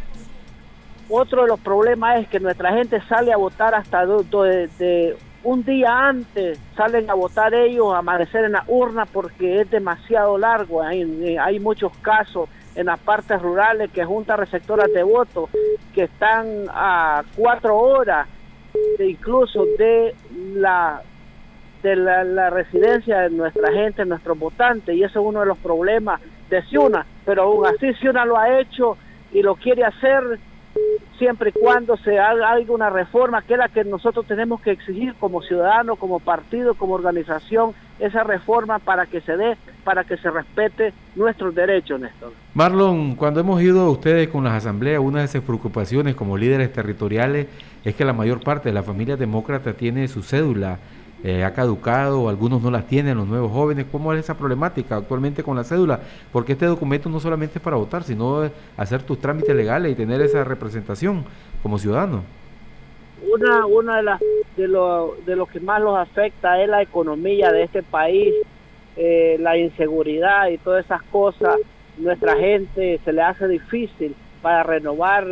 [1.09, 6.09] otro de los problemas es que nuestra gente sale a votar hasta de, un día
[6.09, 10.82] antes, salen a votar ellos, a amanecer en la urna porque es demasiado largo.
[10.82, 15.50] Hay, hay muchos casos en las partes rurales que juntan receptoras de votos
[15.94, 18.26] que están a cuatro horas
[18.98, 20.14] incluso de
[20.55, 21.03] la
[21.82, 26.20] de la, residencia de nuestra gente, nuestros votantes, y eso es uno de los problemas
[26.48, 28.96] de Ciuna, pero aún así Ciuna lo ha hecho
[29.32, 30.38] y lo quiere hacer
[31.23, 35.14] siempre y cuando se haga una reforma que es la que nosotros tenemos que exigir
[35.20, 40.29] como ciudadanos, como partido, como organización, esa reforma para que se dé, para que se
[40.31, 42.33] respete nuestros derechos, Néstor.
[42.55, 46.73] Marlon, cuando hemos ido a ustedes con las asambleas, una de esas preocupaciones como líderes
[46.73, 47.47] territoriales
[47.85, 50.81] es que la mayor parte de la familia demócrata tiene su cédula
[51.25, 53.87] eh, ha caducado, algunos no las tienen, los nuevos jóvenes.
[53.93, 56.01] ¿Cómo es esa problemática actualmente con la cédula?
[56.33, 60.20] Porque este documento no solamente es para votar, sino hacer tus trámites legales y tener
[60.20, 61.25] esa representación
[61.62, 62.25] como ciudadano.
[63.33, 64.20] Una, una de las
[64.57, 68.35] de lo, de lo que más los afecta es la economía de este país,
[68.97, 71.57] eh, la inseguridad y todas esas cosas.
[71.99, 75.25] Nuestra gente se le hace difícil para renovar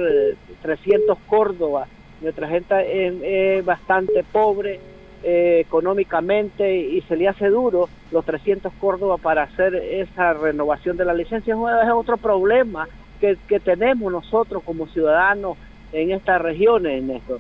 [0.63, 1.89] 300 eh, Córdoba.
[2.21, 4.79] Nuestra gente es bastante pobre
[5.23, 11.05] eh, económicamente y se le hace duro los 300 Córdoba para hacer esa renovación de
[11.05, 11.55] la licencia.
[11.55, 12.89] Es otro problema
[13.21, 15.59] que, tenemos nosotros como ciudadanos
[15.93, 17.39] en estas regiones, Néstor.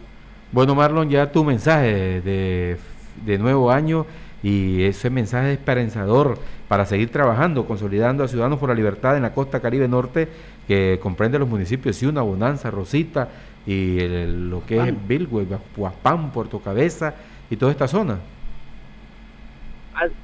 [0.52, 2.76] Bueno, Marlon, ya tu mensaje de,
[3.24, 4.04] de nuevo año
[4.42, 9.32] y ese mensaje esperanzador para seguir trabajando, consolidando a Ciudadanos por la Libertad en la
[9.32, 10.28] costa caribe norte,
[10.68, 13.28] que comprende los municipios Ciuna, Bonanza, Rosita
[13.66, 17.14] y lo que es Bilgüe, Huapán, Puerto Cabeza
[17.50, 18.20] y toda esta zona.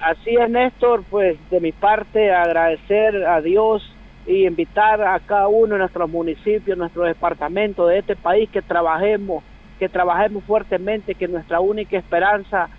[0.00, 3.82] Así es, Néstor, pues de mi parte agradecer a Dios
[4.26, 9.44] y invitar a cada uno de nuestros municipios, nuestros departamentos de este país que trabajemos,
[9.78, 12.70] que trabajemos fuertemente, que nuestra única esperanza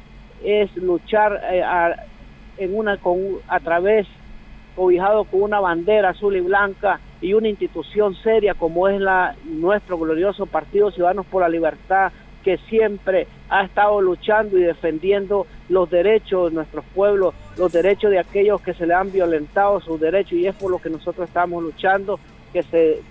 [0.44, 1.96] es luchar eh, a,
[2.58, 4.08] en una con, a través
[4.76, 9.98] cobijado con una bandera azul y blanca y una institución seria como es la nuestro
[9.98, 12.12] glorioso Partido Ciudadanos por la Libertad
[12.44, 18.20] que siempre ha estado luchando y defendiendo los derechos de nuestros pueblos, los derechos de
[18.20, 21.64] aquellos que se le han violentado sus derechos y es por lo que nosotros estamos
[21.64, 22.20] luchando,
[22.52, 23.02] que, se,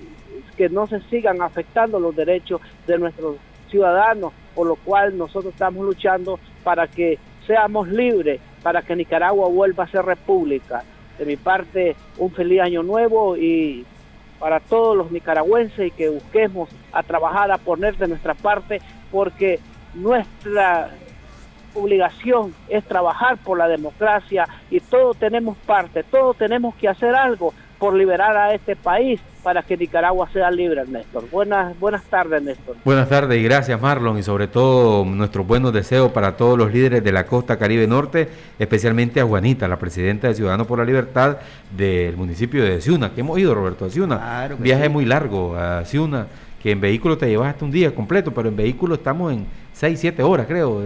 [0.57, 3.37] que no se sigan afectando los derechos de nuestros
[3.70, 9.84] ciudadanos, por lo cual nosotros estamos luchando para que seamos libres, para que Nicaragua vuelva
[9.84, 10.84] a ser república.
[11.18, 13.87] De mi parte, un feliz año nuevo y
[14.39, 18.80] para todos los nicaragüenses y que busquemos a trabajar, a poner de nuestra parte
[19.11, 19.61] porque
[19.97, 20.90] nuestra
[21.74, 27.53] obligación es trabajar por la democracia y todos tenemos parte, todos tenemos que hacer algo
[27.78, 31.28] por liberar a este país para que Nicaragua sea libre, Néstor.
[31.30, 32.76] Buenas, buenas tardes, Néstor.
[32.84, 37.05] Buenas tardes y gracias, Marlon, y sobre todo nuestros buenos deseos para todos los líderes
[37.05, 38.28] de la costa Caribe Norte,
[38.59, 41.36] especialmente a Juanita, la presidenta de Ciudadanos por la Libertad
[41.76, 44.49] del municipio de Ciuna, que hemos ido, Roberto, a Ciuna.
[44.59, 46.26] Viaje muy largo a Ciuna
[46.62, 50.00] que en vehículo te llevas hasta un día completo, pero en vehículo estamos en 6,
[50.00, 50.82] 7 horas, creo.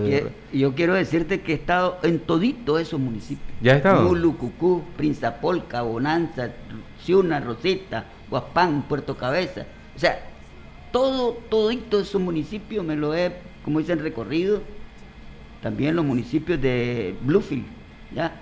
[0.52, 3.48] Y yo quiero decirte que he estado en todito esos municipios.
[3.60, 4.02] ¿Ya he estado?
[4.02, 6.50] Mulu, Cucú, Prinzapolca, Bonanza,
[7.02, 9.64] Ciuna, Rosita, Guapán, Puerto Cabeza.
[9.94, 10.20] O sea,
[10.90, 13.32] todo, todito esos municipios me lo he,
[13.64, 14.62] como dicen, recorrido.
[15.62, 17.66] También los municipios de Bluefield,
[18.14, 18.32] ¿ya?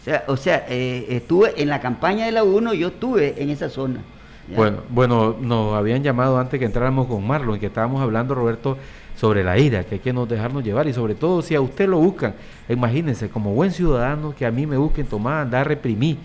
[0.00, 3.50] O sea, o sea eh, estuve en la campaña de la 1, yo estuve en
[3.50, 4.00] esa zona.
[4.48, 8.76] Bueno, bueno, nos habían llamado antes que entráramos con Marlon, que estábamos hablando, Roberto,
[9.16, 11.88] sobre la ira, que hay que no dejarnos llevar y sobre todo si a usted
[11.88, 12.34] lo buscan,
[12.68, 16.16] imagínense, como buen ciudadano, que a mí me busquen tomar, andar, reprimir,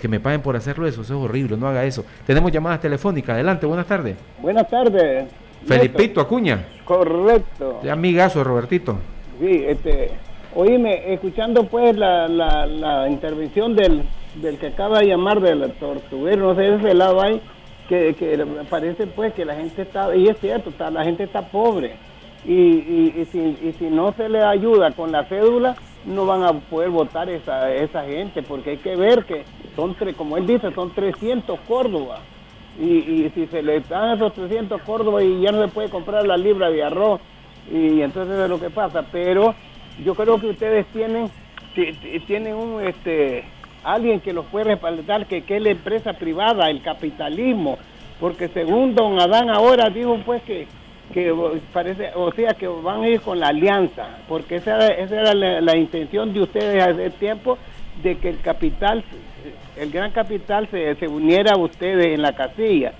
[0.00, 2.04] que me paguen por hacerlo eso, eso es horrible, no haga eso.
[2.26, 4.16] Tenemos llamadas telefónicas, adelante, buenas tardes.
[4.40, 5.28] Buenas tardes.
[5.66, 6.64] Felipito Acuña.
[6.84, 7.80] Correcto.
[7.90, 8.96] amigazo, Robertito.
[9.40, 10.12] Sí, este,
[10.54, 14.04] oíme, escuchando pues la, la, la intervención del,
[14.40, 17.42] del que acaba de llamar del tortuguero, no sé, ese lado ahí,
[17.88, 21.42] que, que parece pues que la gente está, y es cierto, está, la gente está
[21.50, 21.96] pobre
[22.44, 22.54] y,
[23.20, 26.90] y, si, y si no se le ayuda con la cédula, no van a poder
[26.90, 31.58] votar esa, esa gente, porque hay que ver que son, como él dice, son 300
[31.62, 32.20] Córdoba.
[32.78, 36.36] Y, si se le dan esos 300 Córdoba y ya no se puede comprar la
[36.36, 37.20] libra de arroz,
[37.72, 39.02] y entonces es lo que pasa.
[39.10, 39.54] Pero
[40.04, 41.28] yo creo que ustedes tienen
[41.74, 43.44] ti- ti- tienen un este
[43.86, 47.78] alguien que los puede respaldar que, es la empresa privada, el capitalismo,
[48.20, 50.66] porque según don Adán ahora dijo pues que
[51.12, 51.32] que
[51.72, 55.34] parece, o sea que van a ir con la alianza, porque esa era, esa era
[55.34, 57.58] la, intención de ustedes hace tiempo
[58.02, 59.04] de que el capital,
[59.76, 62.92] el gran capital se, se uniera a ustedes en la casilla.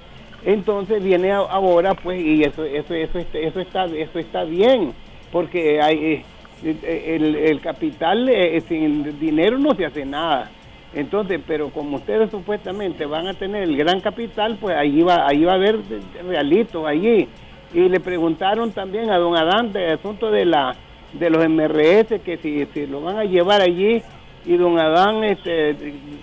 [0.44, 4.92] Entonces viene ahora pues y eso eso eso eso está eso está bien
[5.32, 6.22] porque hay
[6.62, 10.50] eh, el, el capital eh, sin dinero no se hace nada.
[10.94, 15.44] Entonces, pero como ustedes supuestamente van a tener el gran capital, pues ahí va ahí
[15.44, 15.80] va a haber
[16.26, 17.28] realitos allí.
[17.74, 20.74] Y le preguntaron también a don Adán del asunto de la
[21.12, 24.02] de los MRS que si, si lo van a llevar allí
[24.44, 25.74] y don Adán este,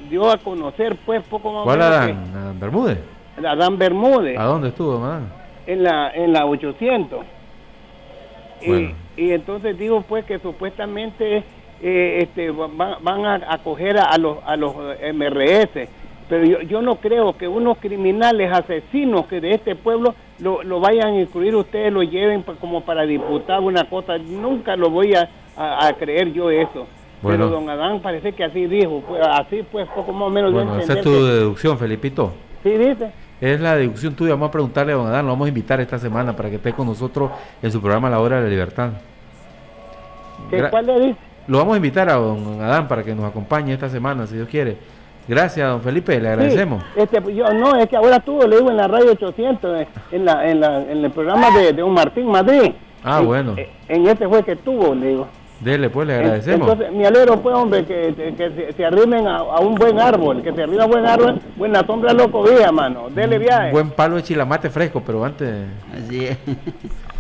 [0.09, 2.31] dio a conocer pues poco más ¿Cuál menos Adán?
[2.35, 2.97] ¿Adán Bermúdez?
[3.39, 5.31] que- Adán Bermúdez ¿A dónde estuvo, Adán?
[5.67, 7.25] en la en la 800
[8.61, 8.91] y, Bueno.
[9.17, 11.43] y entonces digo pues que supuestamente
[11.83, 14.73] eh, este van, van a acoger a, a los a los
[15.13, 15.87] MRS
[16.29, 20.79] pero yo, yo no creo que unos criminales asesinos que de este pueblo lo, lo
[20.79, 25.29] vayan a incluir ustedes lo lleven como para disputar una cosa nunca lo voy a,
[25.57, 26.87] a- a creer yo eso
[27.21, 27.45] Bueno.
[27.45, 30.77] pero don Adán parece que así dijo pues, así pues poco más o menos Bueno,
[30.79, 32.31] esa es tu que- deducción, Felipito.
[32.63, 33.11] sí dice
[33.41, 34.31] Es la deducción tuya.
[34.35, 35.25] Vamos a preguntarle a don Adán.
[35.25, 37.29] Lo vamos a invitar esta semana para que esté con nosotros
[37.61, 38.91] en su programa La Hora de la Libertad.
[40.49, 41.17] ¿Qué- Gra- ¿cuál le dice?
[41.47, 44.47] Lo vamos a invitar a don Adán para que nos acompañe esta semana, si Dios
[44.47, 44.77] quiere.
[45.27, 46.19] Gracias, don Felipe.
[46.19, 46.83] Le agradecemos.
[46.95, 49.81] Sí, este, pues, yo, no, es que ahora estuvo, le digo, en la radio 800,
[49.81, 52.71] eh, en, la, en, la, en el programa de, de un Martín Madrid.
[53.03, 53.53] Ah, En- bueno.
[53.57, 55.27] eh, En este fue que estuvo, le digo.
[55.61, 56.69] Dele, pues, le agradecemos.
[56.69, 59.97] Entonces, mi alegro pues, hombre, que, que, que se, se arrimen a, a un buen
[59.97, 63.09] árbol, que se arriba a un buen árbol, buena sombra lo cobija, mano.
[63.09, 63.71] Dele viaje.
[63.71, 65.49] Buen palo de chilamate fresco, pero antes...
[65.93, 66.37] Así es.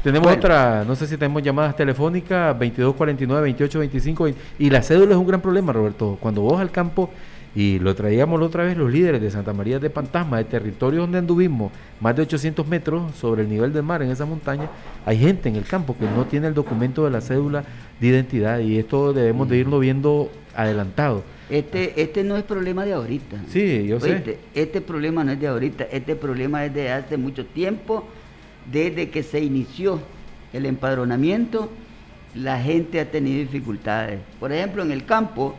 [0.03, 0.39] Tenemos Bueno.
[0.39, 5.39] otra, no sé si tenemos llamadas telefónicas, 2249-2825, y, y la cédula es un gran
[5.41, 6.17] problema, Roberto.
[6.19, 7.09] Cuando vos al campo,
[7.55, 11.01] y lo traíamos la otra vez los líderes de Santa María de Pantasma, de territorio
[11.01, 14.69] donde anduvimos, más de 800 metros sobre el nivel del mar en esa montaña,
[15.05, 17.63] hay gente en el campo que no tiene el documento de la cédula
[18.01, 21.23] de identidad, y esto debemos de irlo viendo adelantado.
[21.49, 23.37] Este, este no es problema de ahorita.
[23.47, 24.39] Sí, yo sé.
[24.55, 28.05] Este problema no es de ahorita, este problema es de hace mucho tiempo,
[28.71, 29.99] desde que se inició
[30.53, 31.69] el empadronamiento,
[32.35, 34.19] la gente ha tenido dificultades.
[34.39, 35.55] Por ejemplo, en el campo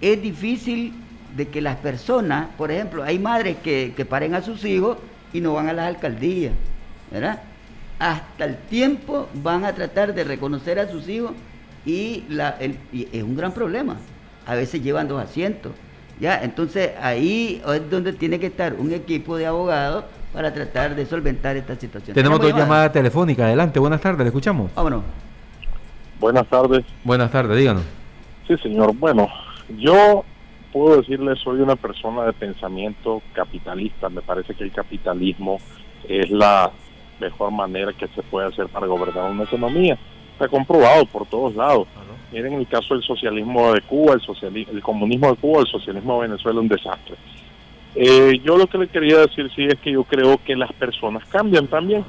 [0.00, 0.92] es difícil
[1.36, 4.98] de que las personas, por ejemplo, hay madres que, paren a sus hijos
[5.32, 6.52] y no van a las alcaldías,
[7.10, 7.42] ¿verdad?
[7.98, 11.32] Hasta el tiempo van a tratar de reconocer a sus hijos
[11.84, 13.96] y, la, el- y es un gran problema.
[14.46, 15.72] A veces llevan dos asientos.
[16.20, 20.04] Ya, entonces ahí es donde tiene que estar un equipo de abogados
[20.34, 22.14] para tratar de solventar esta situación.
[22.14, 22.92] Tenemos dos llamadas?
[22.92, 24.74] telefónicas, adelante, buenas tardes, le escuchamos.
[24.74, 25.02] Vámonos.
[26.18, 26.84] Buenas tardes.
[27.04, 27.82] Buenas tardes, díganos.
[28.48, 28.94] Sí, señor.
[28.96, 29.28] Bueno,
[29.78, 30.24] yo
[30.72, 34.08] puedo decirle, soy una persona de pensamiento capitalista.
[34.08, 35.58] Me parece que el capitalismo
[36.08, 36.70] es la
[37.20, 39.96] mejor manera que se puede hacer para gobernar una economía.
[40.32, 41.86] Está comprobado por todos lados.
[42.32, 46.20] Miren el caso del socialismo de Cuba, el, sociali- el comunismo de Cuba, el socialismo
[46.20, 47.14] de Venezuela, un desastre.
[47.94, 51.24] Eh, yo lo que le quería decir sí es que yo creo que las personas
[51.28, 52.04] cambian también.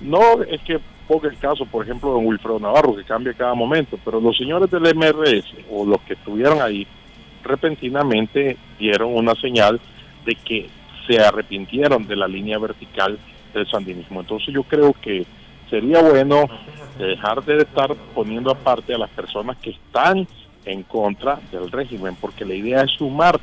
[0.00, 0.78] No es que
[1.08, 4.70] ponga el caso, por ejemplo, de Wilfredo Navarro, que cambia cada momento, pero los señores
[4.70, 6.86] del MRS o los que estuvieron ahí
[7.42, 9.80] repentinamente dieron una señal
[10.24, 10.68] de que
[11.06, 13.18] se arrepintieron de la línea vertical
[13.52, 14.20] del sandinismo.
[14.20, 15.26] Entonces yo creo que
[15.68, 16.46] sería bueno
[16.98, 20.26] dejar de estar poniendo aparte a las personas que están
[20.64, 23.38] en contra del régimen, porque la idea es sumar,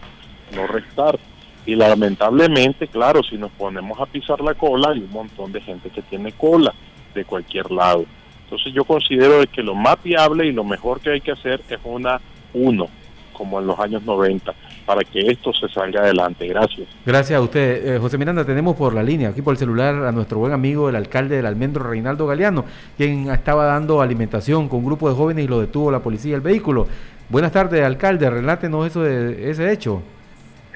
[0.55, 1.19] no restar.
[1.65, 5.89] Y lamentablemente, claro, si nos ponemos a pisar la cola, hay un montón de gente
[5.89, 6.73] que tiene cola
[7.13, 8.05] de cualquier lado.
[8.45, 11.61] Entonces yo considero de que lo más viable y lo mejor que hay que hacer
[11.69, 12.19] es una
[12.53, 12.87] uno,
[13.31, 14.53] como en los años 90,
[14.85, 16.47] para que esto se salga adelante.
[16.47, 16.87] Gracias.
[17.05, 17.95] Gracias a usted.
[17.95, 20.89] Eh, José Miranda, tenemos por la línea, aquí por el celular, a nuestro buen amigo,
[20.89, 22.65] el alcalde del Almendro, Reinaldo Galeano,
[22.97, 26.41] quien estaba dando alimentación con un grupo de jóvenes y lo detuvo la policía el
[26.41, 26.87] vehículo.
[27.29, 30.01] Buenas tardes, alcalde, relátenos eso de ese hecho.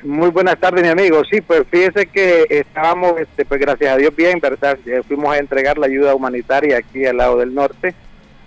[0.03, 1.23] Muy buenas tardes, mi amigo.
[1.29, 4.77] Sí, pues fíjese que estábamos, este, pues gracias a Dios bien, ¿verdad?
[4.85, 7.95] Eh, fuimos a entregar la ayuda humanitaria aquí al lado del norte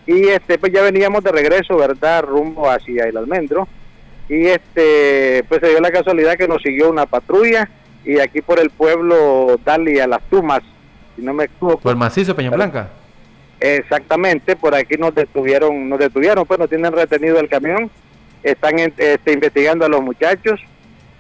[0.07, 2.22] y este, pues ya veníamos de regreso, ¿verdad?
[2.22, 3.68] Rumbo hacia el Almendro
[4.28, 7.68] y este, pues se dio la casualidad que nos siguió una patrulla
[8.05, 10.62] y aquí por el pueblo Dali a las Tumas,
[11.16, 11.80] si no me equivoco.
[11.80, 12.90] Por el macizo Peña Blanca.
[13.61, 17.90] Exactamente, por aquí nos detuvieron, nos detuvieron, pues nos tienen retenido el camión,
[18.42, 20.61] están este, investigando a los muchachos,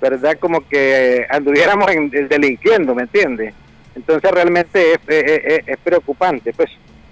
[0.00, 0.36] ¿verdad?
[0.38, 3.52] Como que anduviéramos en- delinquiendo, ¿me entiende?
[3.94, 4.98] Entonces realmente es,
[5.66, 6.70] es- preocupante, pues.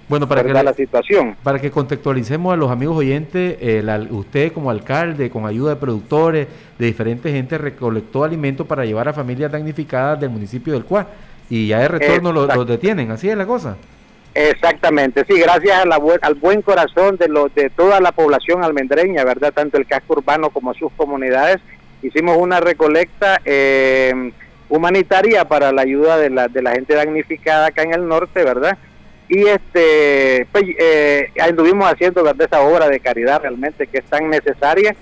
[0.08, 1.34] Bueno, para que la situación.
[1.42, 5.80] Para que contextualicemos a los amigos oyentes, el al- usted como alcalde, con ayuda de
[5.80, 6.46] productores,
[6.78, 11.08] de diferentes gente, recolectó alimentos para llevar a familias damnificadas del municipio del Cuá.
[11.50, 13.76] Y ya de retorno los, detienen, así es la cosa.
[14.34, 19.24] Exactamente, sí, gracias a la al buen corazón de, los de toda la población almendreña,
[19.24, 19.50] ¿verdad?
[19.54, 21.56] Tanto el casco urbano como sus comunidades,
[22.06, 24.32] hicimos una recolecta eh,
[24.68, 28.78] humanitaria para la ayuda de la, de la gente damnificada acá en el norte, ¿verdad?
[29.28, 32.46] Y este, pues, eh, anduvimos haciendo ¿verdad?
[32.46, 34.94] esa obra de caridad realmente que es tan necesaria.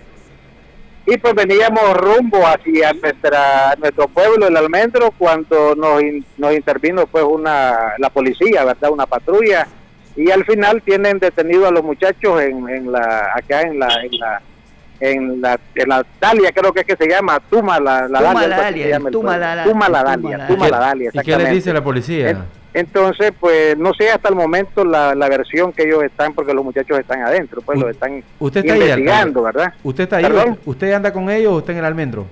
[1.07, 6.02] Y pues veníamos rumbo hacia nuestra, nuestro pueblo, el Almendro, cuando nos,
[6.38, 8.90] nos intervino pues una, la policía, ¿verdad?
[8.90, 9.68] Una patrulla.
[10.16, 14.18] Y al final tienen detenido a los muchachos en, en la, acá en la, en
[14.18, 14.40] la,
[15.12, 18.32] en la, en la Dalia, creo que es que se llama, Tuma la, la Tuma
[18.34, 21.09] Dalia, la Dalia, llama Tuma la- Tuma la Tuma Dalia, Tuma la Dalia.
[21.09, 21.55] ¿Y qué les exactamente.
[21.55, 22.30] dice la policía?
[22.30, 22.38] En-
[22.72, 26.64] Entonces, pues no sé hasta el momento la, la versión que ellos están, porque los
[26.64, 29.42] muchachos están adentro, pues los están Usted está ahí, investigando.
[29.42, 29.72] ¿verdad?
[29.82, 30.22] ¿Usted está ahí?
[30.24, 30.59] ¿Perdón?
[30.64, 32.26] ¿Usted anda con ellos o está en el almendro?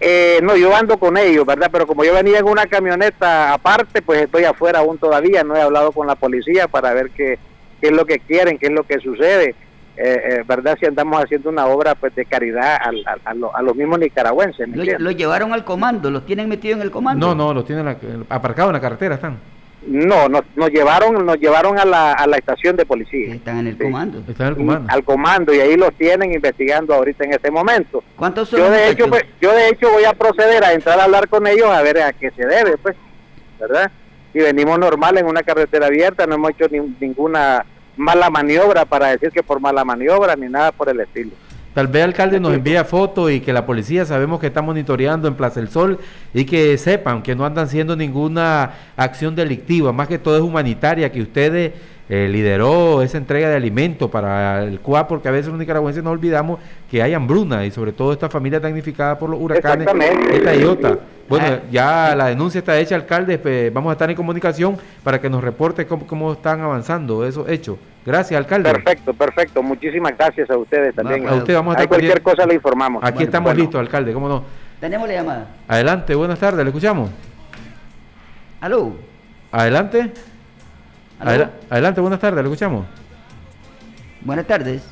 [0.00, 1.68] Eh, no, yo ando con ellos, ¿verdad?
[1.72, 5.62] Pero como yo venía en una camioneta aparte, pues estoy afuera aún todavía, no he
[5.62, 7.38] hablado con la policía para ver qué,
[7.80, 9.54] qué es lo que quieren, qué es lo que sucede,
[9.96, 10.76] eh, eh, ¿verdad?
[10.80, 13.98] Si andamos haciendo una obra pues de caridad al- al- a, lo- a los mismos
[14.00, 17.28] nicaragüenses, ¿me Lo, llevaron al comando, los tienen metidos en el comando.
[17.28, 17.96] No, no, los tienen la-
[18.28, 19.38] aparcados en la carretera, están.
[19.86, 23.34] No, nos, nos llevaron nos llevaron a la, a la estación de policía.
[23.34, 23.82] Están en el Sí.
[23.84, 24.18] comando.
[24.26, 24.92] Están en el comando.
[24.92, 28.02] al comando y ahí los tienen investigando ahorita en este momento.
[28.16, 31.04] ¿Cuántos son Yo de hecho pues, yo de hecho voy a proceder a entrar a
[31.04, 32.96] hablar con ellos a ver a qué se debe, pues,
[33.60, 33.90] ¿verdad?
[34.32, 37.64] Y venimos normal en una carretera abierta, no hemos hecho ni- ninguna
[37.96, 41.32] mala maniobra para decir que por mala maniobra ni nada por el estilo.
[41.74, 45.34] Tal vez alcalde nos envía fotos y que la policía sabemos que está monitoreando en
[45.34, 45.98] Plaza del Sol
[46.32, 51.10] y que sepan que no andan haciendo ninguna acción delictiva, más que todo es humanitaria,
[51.10, 51.72] que ustedes
[52.08, 56.12] eh, lideró esa entrega de alimentos para el CUA, porque a veces los nicaragüenses nos
[56.12, 60.36] olvidamos que hay hambruna y sobre todo esta familia damnificada por los huracanes, Exactamente.
[60.36, 60.98] esta y otra.
[61.28, 61.60] Bueno, Ah.
[61.70, 65.42] ya la denuncia está hecha, alcalde, pues, vamos a estar en comunicación para que nos
[65.42, 67.78] reporte cómo, cómo están avanzando esos hechos.
[68.04, 68.70] Gracias, alcalde.
[68.70, 69.62] Perfecto, perfecto.
[69.62, 71.26] Muchísimas gracias a ustedes también.
[71.26, 73.02] A usted vamos a Hay estar cualquier cosa le informamos.
[73.02, 73.60] Aquí Bueno, estamos bueno.
[73.62, 74.44] listos, alcalde, cómo no.
[74.78, 75.46] Tenemos la llamada.
[75.66, 77.08] Adelante, buenas tardes, ¿le escuchamos?
[78.60, 78.92] ¿Aló?
[79.50, 80.12] Adelante.
[81.70, 82.86] Adelante, buenas tardes, ¿le escuchamos?
[84.22, 84.82] Buenas tardes.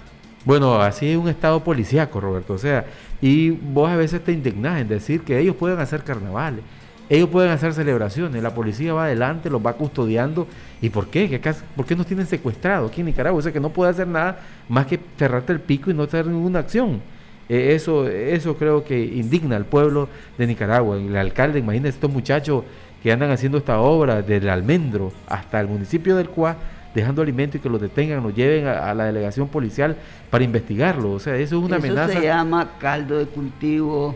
[0.44, 2.54] Bueno, así es un estado policíaco, Roberto.
[2.54, 2.84] O sea,
[3.20, 6.62] y vos a veces te indignás en decir que ellos pueden hacer carnavales,
[7.08, 10.46] ellos pueden hacer celebraciones, la policía va adelante, los va custodiando.
[10.80, 11.28] ¿Y por qué?
[11.28, 13.38] ¿Qué acá- ¿Por qué nos tienen secuestrados aquí en Nicaragua?
[13.38, 16.26] O sea, que no puede hacer nada más que cerrarte el pico y no hacer
[16.26, 17.00] ninguna acción.
[17.48, 20.08] Eh, eso, eso creo que indigna al pueblo
[20.38, 20.96] de Nicaragua.
[20.96, 22.64] El alcalde, imagínense estos muchachos
[23.02, 26.56] que andan haciendo esta obra del almendro hasta el municipio del Cuá,
[26.94, 29.96] dejando alimentos y que los detengan, los lleven a, a la delegación policial
[30.30, 31.12] para investigarlo.
[31.12, 32.12] O sea, eso es una Eso amenaza.
[32.12, 34.14] se llama caldo de cultivo.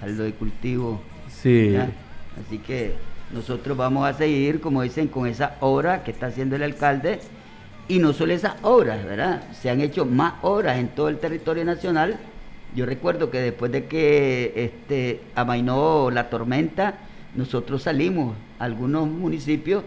[0.00, 1.00] Caldo de cultivo.
[1.28, 1.70] Sí.
[1.72, 1.88] ¿ya?
[2.46, 2.94] Así que
[3.32, 7.18] nosotros vamos a seguir, como dicen, con esa obra que está haciendo el alcalde.
[7.88, 9.42] Y no solo esas obras, ¿verdad?
[9.60, 12.18] Se han hecho más obras en todo el territorio nacional.
[12.76, 16.94] Yo recuerdo que después de que este, amainó la tormenta,
[17.34, 19.84] nosotros salimos a algunos municipios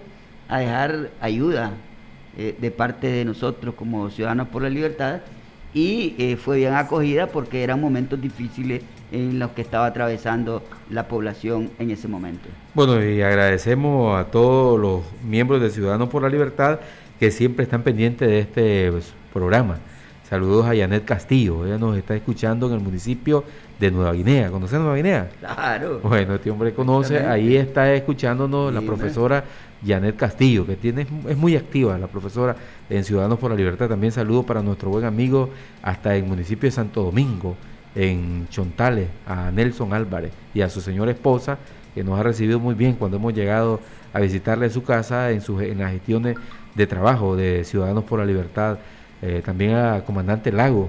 [0.47, 1.71] a dejar ayuda
[2.37, 5.21] eh, de parte de nosotros como Ciudadanos por la Libertad
[5.73, 8.81] y eh, fue bien acogida porque eran momentos difíciles
[9.11, 12.47] en los que estaba atravesando la población en ese momento.
[12.73, 16.79] Bueno, y agradecemos a todos los miembros de Ciudadanos por la Libertad
[17.19, 19.77] que siempre están pendientes de este pues, programa.
[20.29, 23.43] Saludos a Janet Castillo, ella nos está escuchando en el municipio
[23.79, 24.49] de Nueva Guinea.
[24.49, 25.29] ¿Conoce Nueva Guinea?
[25.39, 25.99] Claro.
[26.01, 29.43] Bueno, este hombre conoce, ahí está escuchándonos la profesora
[29.85, 32.55] Janet Castillo, que tiene, es muy activa la profesora
[32.89, 33.87] en Ciudadanos por la Libertad.
[33.87, 35.51] También saludo para nuestro buen amigo
[35.83, 37.55] hasta el municipio de Santo Domingo,
[37.93, 41.59] en Chontales, a Nelson Álvarez y a su señora esposa,
[41.93, 43.79] que nos ha recibido muy bien cuando hemos llegado
[44.11, 46.35] a visitarle su casa en, sus, en las gestiones
[46.73, 48.79] de trabajo de Ciudadanos por la Libertad.
[49.27, 50.87] Eh, también a comandante Lago,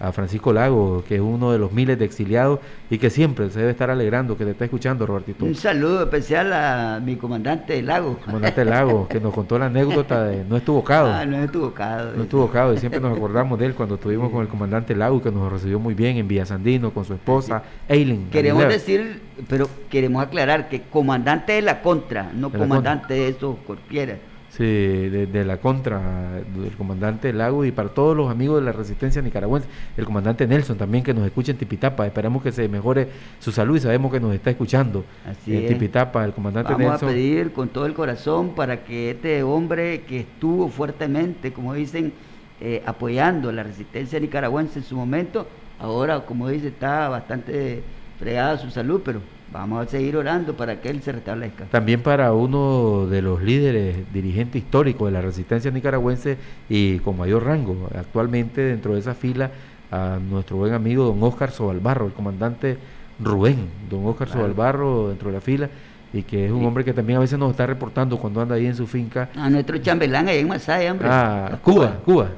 [0.00, 2.58] a Francisco Lago, que es uno de los miles de exiliados
[2.90, 5.44] y que siempre se debe estar alegrando que te está escuchando, Robertito.
[5.44, 8.18] Un saludo especial a mi comandante lago.
[8.24, 11.08] Comandante Lago, que nos contó la anécdota de no estuvo cabo.
[11.08, 12.10] Ah, no estuvo cabo.
[12.16, 15.22] No estuvo cabo y siempre nos acordamos de él cuando estuvimos con el comandante Lago,
[15.22, 18.28] que nos recibió muy bien en Villa Sandino con su esposa, Eileen.
[18.30, 23.56] Queremos decir, pero queremos aclarar que comandante de la contra, no De comandante de eso
[23.64, 24.16] cualquiera.
[24.58, 28.72] Sí, de, de la contra del comandante Lago y para todos los amigos de la
[28.72, 33.08] resistencia nicaragüense, el comandante Nelson también que nos escucha en Tipitapa, esperamos que se mejore
[33.38, 35.68] su salud y sabemos que nos está escuchando Así en es.
[35.68, 37.08] Tipitapa, el comandante Vamos Nelson.
[37.08, 42.12] a pedir con todo el corazón para que este hombre que estuvo fuertemente, como dicen,
[42.60, 45.46] eh, apoyando la resistencia nicaragüense en su momento,
[45.78, 47.84] ahora, como dice, está bastante
[48.18, 49.20] fregada su salud, pero
[49.52, 51.64] vamos a seguir orando para que él se restablezca.
[51.66, 56.36] También para uno de los líderes dirigentes históricos de la resistencia nicaragüense
[56.68, 59.50] y con mayor rango actualmente dentro de esa fila
[59.90, 62.76] a nuestro buen amigo don Oscar Sobalbarro, el comandante
[63.20, 63.56] Rubén,
[63.90, 64.42] don Oscar Claro.
[64.42, 65.68] Sobalbarro dentro de la fila
[66.12, 68.66] y que es un hombre que también a veces nos está reportando cuando anda ahí
[68.66, 69.28] en su finca.
[69.36, 71.08] A nuestro chambelán ahí en Masaya, hombre.
[71.10, 72.28] Ah, A Cuba, Cuba.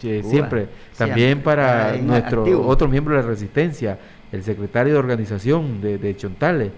[0.00, 0.66] Siempre.
[0.96, 1.44] También siempre.
[1.44, 2.66] para nuestro activo.
[2.66, 3.98] otro miembro de la resistencia,
[4.32, 6.70] el secretario de organización de, de Chontales.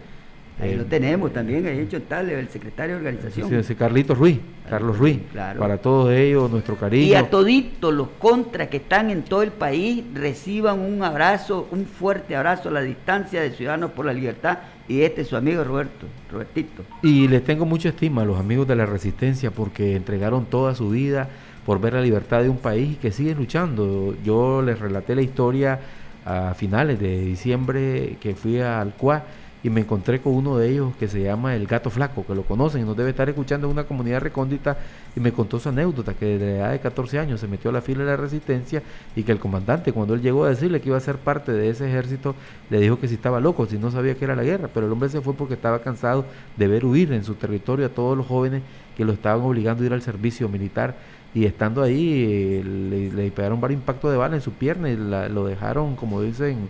[0.60, 3.48] Ahí eh, lo tenemos también, ahí hecho tal, el secretario de organización.
[3.48, 4.38] Sí, ese Carlitos Ruiz,
[4.68, 5.18] Carlos Ruiz.
[5.32, 5.58] claro.
[5.58, 7.06] Para todos ellos, nuestro cariño.
[7.06, 11.86] Y a toditos los contras que están en todo el país reciban un abrazo, un
[11.86, 14.58] fuerte abrazo a la distancia de Ciudadanos por la Libertad.
[14.88, 16.82] Y este es su amigo Roberto, Robertito.
[17.02, 20.90] Y les tengo mucha estima a los amigos de la resistencia porque entregaron toda su
[20.90, 21.28] vida
[21.64, 24.14] por ver la libertad de un país y que siguen luchando.
[24.22, 25.80] Yo les relaté la historia
[26.24, 29.24] a finales de diciembre que fui al CUA
[29.64, 32.42] y me encontré con uno de ellos que se llama el Gato Flaco, que lo
[32.42, 34.76] conocen y nos debe estar escuchando en una comunidad recóndita
[35.14, 37.72] y me contó su anécdota que desde la edad de 14 años se metió a
[37.72, 38.82] la fila de la resistencia
[39.14, 41.70] y que el comandante cuando él llegó a decirle que iba a ser parte de
[41.70, 42.34] ese ejército
[42.70, 44.92] le dijo que si estaba loco, si no sabía que era la guerra, pero el
[44.92, 46.24] hombre se fue porque estaba cansado
[46.56, 48.62] de ver huir en su territorio a todos los jóvenes
[48.96, 50.96] que lo estaban obligando a ir al servicio militar
[51.34, 54.96] y estando ahí eh, le, le pegaron varios impactos de bala en su pierna y
[54.96, 56.68] lo dejaron, como dicen,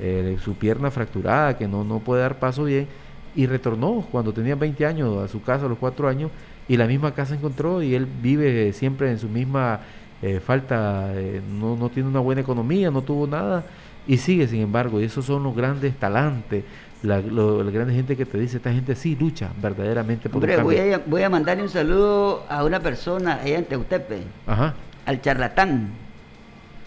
[0.00, 2.86] eh, su pierna fracturada, que no, no puede dar paso bien,
[3.34, 6.30] y retornó cuando tenía 20 años a su casa, a los 4 años,
[6.68, 9.80] y la misma casa encontró y él vive siempre en su misma
[10.22, 13.64] eh, falta, eh, no, no tiene una buena economía, no tuvo nada,
[14.06, 16.64] y sigue sin embargo, y esos son los grandes talantes,
[17.02, 20.50] la, lo- la grande gente que te dice, esta gente sí lucha verdaderamente por un
[20.50, 20.96] Hombre, voy cambio".
[20.96, 24.74] a, voy a mandarle un saludo a una persona allá en Teutepe, Ajá.
[25.06, 25.90] al charlatán.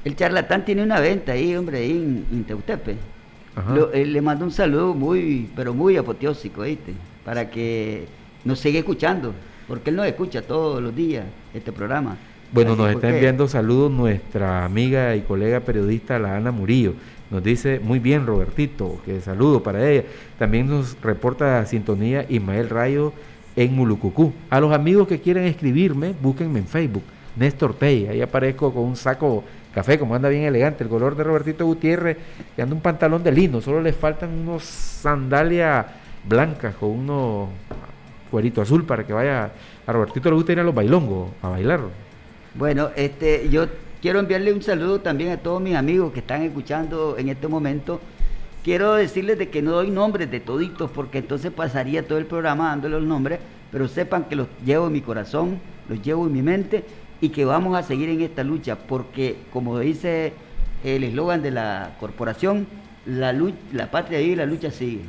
[0.03, 2.97] El charlatán tiene una venta ahí, hombre, ahí en, en Teutepe.
[3.55, 3.75] Ajá.
[3.75, 6.93] Lo- él le mando un saludo muy, pero muy apoteósico, ¿viste?
[7.23, 8.05] Para que
[8.43, 9.33] nos siga escuchando,
[9.67, 12.17] porque él nos escucha todos los días este programa.
[12.51, 16.95] Bueno, Así nos está enviando saludos nuestra amiga y colega periodista, la Ana Murillo.
[17.31, 20.03] Nos dice, muy bien, Robertito, que saludo para ella.
[20.37, 23.13] También nos reporta sintonía Ismael Rayo
[23.55, 24.33] en Mulucucú.
[24.49, 27.03] A los amigos que quieren escribirme, búsquenme en Facebook,
[27.37, 28.07] Néstor Tey.
[28.07, 32.17] Ahí aparezco con un saco café, como anda bien elegante, el color de Robertito Gutiérrez,
[32.57, 33.61] y anda un pantalón de lino.
[33.61, 35.85] Solo le faltan unos sandalias
[36.27, 37.47] blancas con unos
[38.29, 39.51] cuerito azul para que vaya.
[39.87, 41.79] A Robertito le gusta ir a los bailongos, a bailar.
[42.55, 43.67] Bueno, este, yo
[44.01, 48.01] quiero enviarle un saludo también a todos mis amigos que están escuchando en este momento.
[48.63, 52.69] Quiero decirles de que no doy nombres de toditos porque entonces pasaría todo el programa
[52.69, 53.39] dándole los nombres,
[53.71, 56.83] pero sepan que los llevo en mi corazón, los llevo en mi mente
[57.21, 60.33] y que vamos a seguir en esta lucha porque como dice
[60.83, 62.67] el eslogan de la corporación,
[63.05, 65.01] la, lu- la patria vive y la lucha sigue.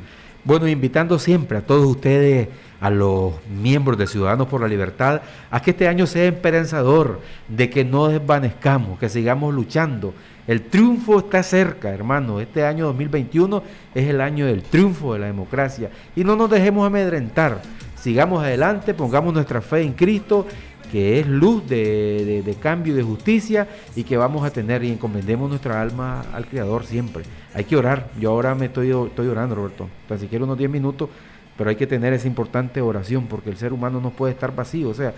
[0.45, 2.49] Bueno, invitando siempre a todos ustedes,
[2.81, 7.69] a los miembros de Ciudadanos por la Libertad, a que este año sea esperanzador, de
[7.69, 10.13] que no desvanezcamos, que sigamos luchando.
[10.45, 12.41] El triunfo está cerca, hermano.
[12.41, 13.63] Este año 2021
[13.95, 15.89] es el año del triunfo de la democracia.
[16.13, 17.61] Y no nos dejemos amedrentar.
[17.95, 20.45] Sigamos adelante, pongamos nuestra fe en Cristo,
[20.93, 24.83] que es luz de, de- de cambio y de justicia, y que vamos a tener
[24.83, 27.23] y encomendemos nuestra alma al Creador siempre.
[27.55, 28.11] Hay que orar.
[28.19, 29.89] Yo ahora me estoy, estoy orando, Roberto.
[30.07, 31.09] Tan siquiera unos 10 minutos,
[31.57, 34.89] pero hay que tener esa importante oración, porque el ser humano no puede estar vacío,
[34.89, 35.13] o sea,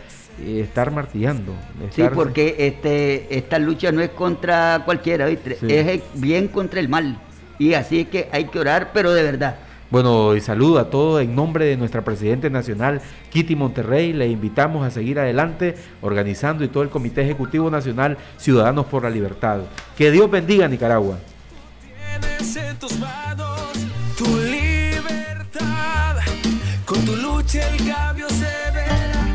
[0.45, 1.51] estar martillando.
[1.93, 5.55] Sí, porque este, esta lucha no es contra cualquiera, ¿viste?
[5.55, 5.65] Sí.
[5.69, 7.19] es bien contra el mal.
[7.59, 9.57] Y así es que hay que orar, pero de verdad.
[9.91, 14.13] Bueno, y saludo a todos en nombre de nuestra Presidente Nacional, Kitty Monterrey.
[14.13, 19.09] Le invitamos a seguir adelante organizando y todo el Comité Ejecutivo Nacional Ciudadanos por la
[19.09, 19.59] Libertad.
[19.95, 21.19] Que Dios bendiga a Nicaragua.
[22.19, 23.71] Tienes en tus manos
[24.17, 26.17] tu libertad.
[26.85, 29.25] Con tu lucha el cambio se verá.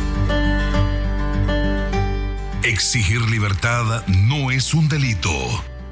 [2.65, 5.31] Exigir libertad no es un delito.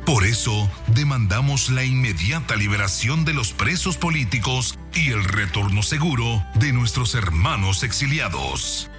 [0.08, 6.72] Por eso, demandamos la inmediata liberación de los presos políticos y el retorno seguro de
[6.72, 8.90] nuestros hermanos exiliados.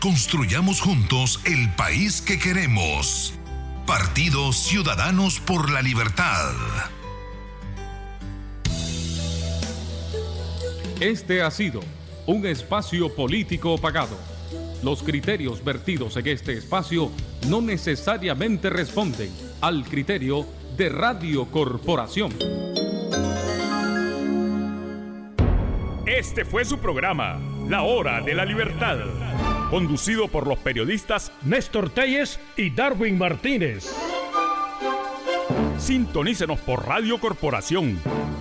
[0.00, 3.32] Construyamos juntos el país que queremos.
[3.86, 6.52] Partido Ciudadanos por la Libertad.
[10.98, 11.78] Este ha sido
[12.26, 14.18] un espacio político pagado.
[14.82, 17.12] Los criterios vertidos en este espacio
[17.46, 19.30] no necesariamente responden
[19.60, 20.46] al criterio
[20.76, 22.32] de Radio Corporación.
[26.06, 27.38] Este fue su programa,
[27.68, 28.98] La Hora de la Libertad,
[29.70, 33.94] conducido por los periodistas Néstor Telles y Darwin Martínez.
[35.78, 37.98] Sintonícenos por Radio Corporación,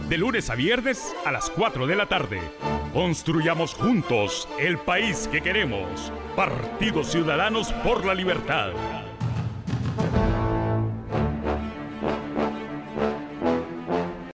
[0.07, 2.39] de lunes a viernes a las 4 de la tarde.
[2.93, 6.11] Construyamos juntos el país que queremos.
[6.35, 8.71] Partidos Ciudadanos por la Libertad.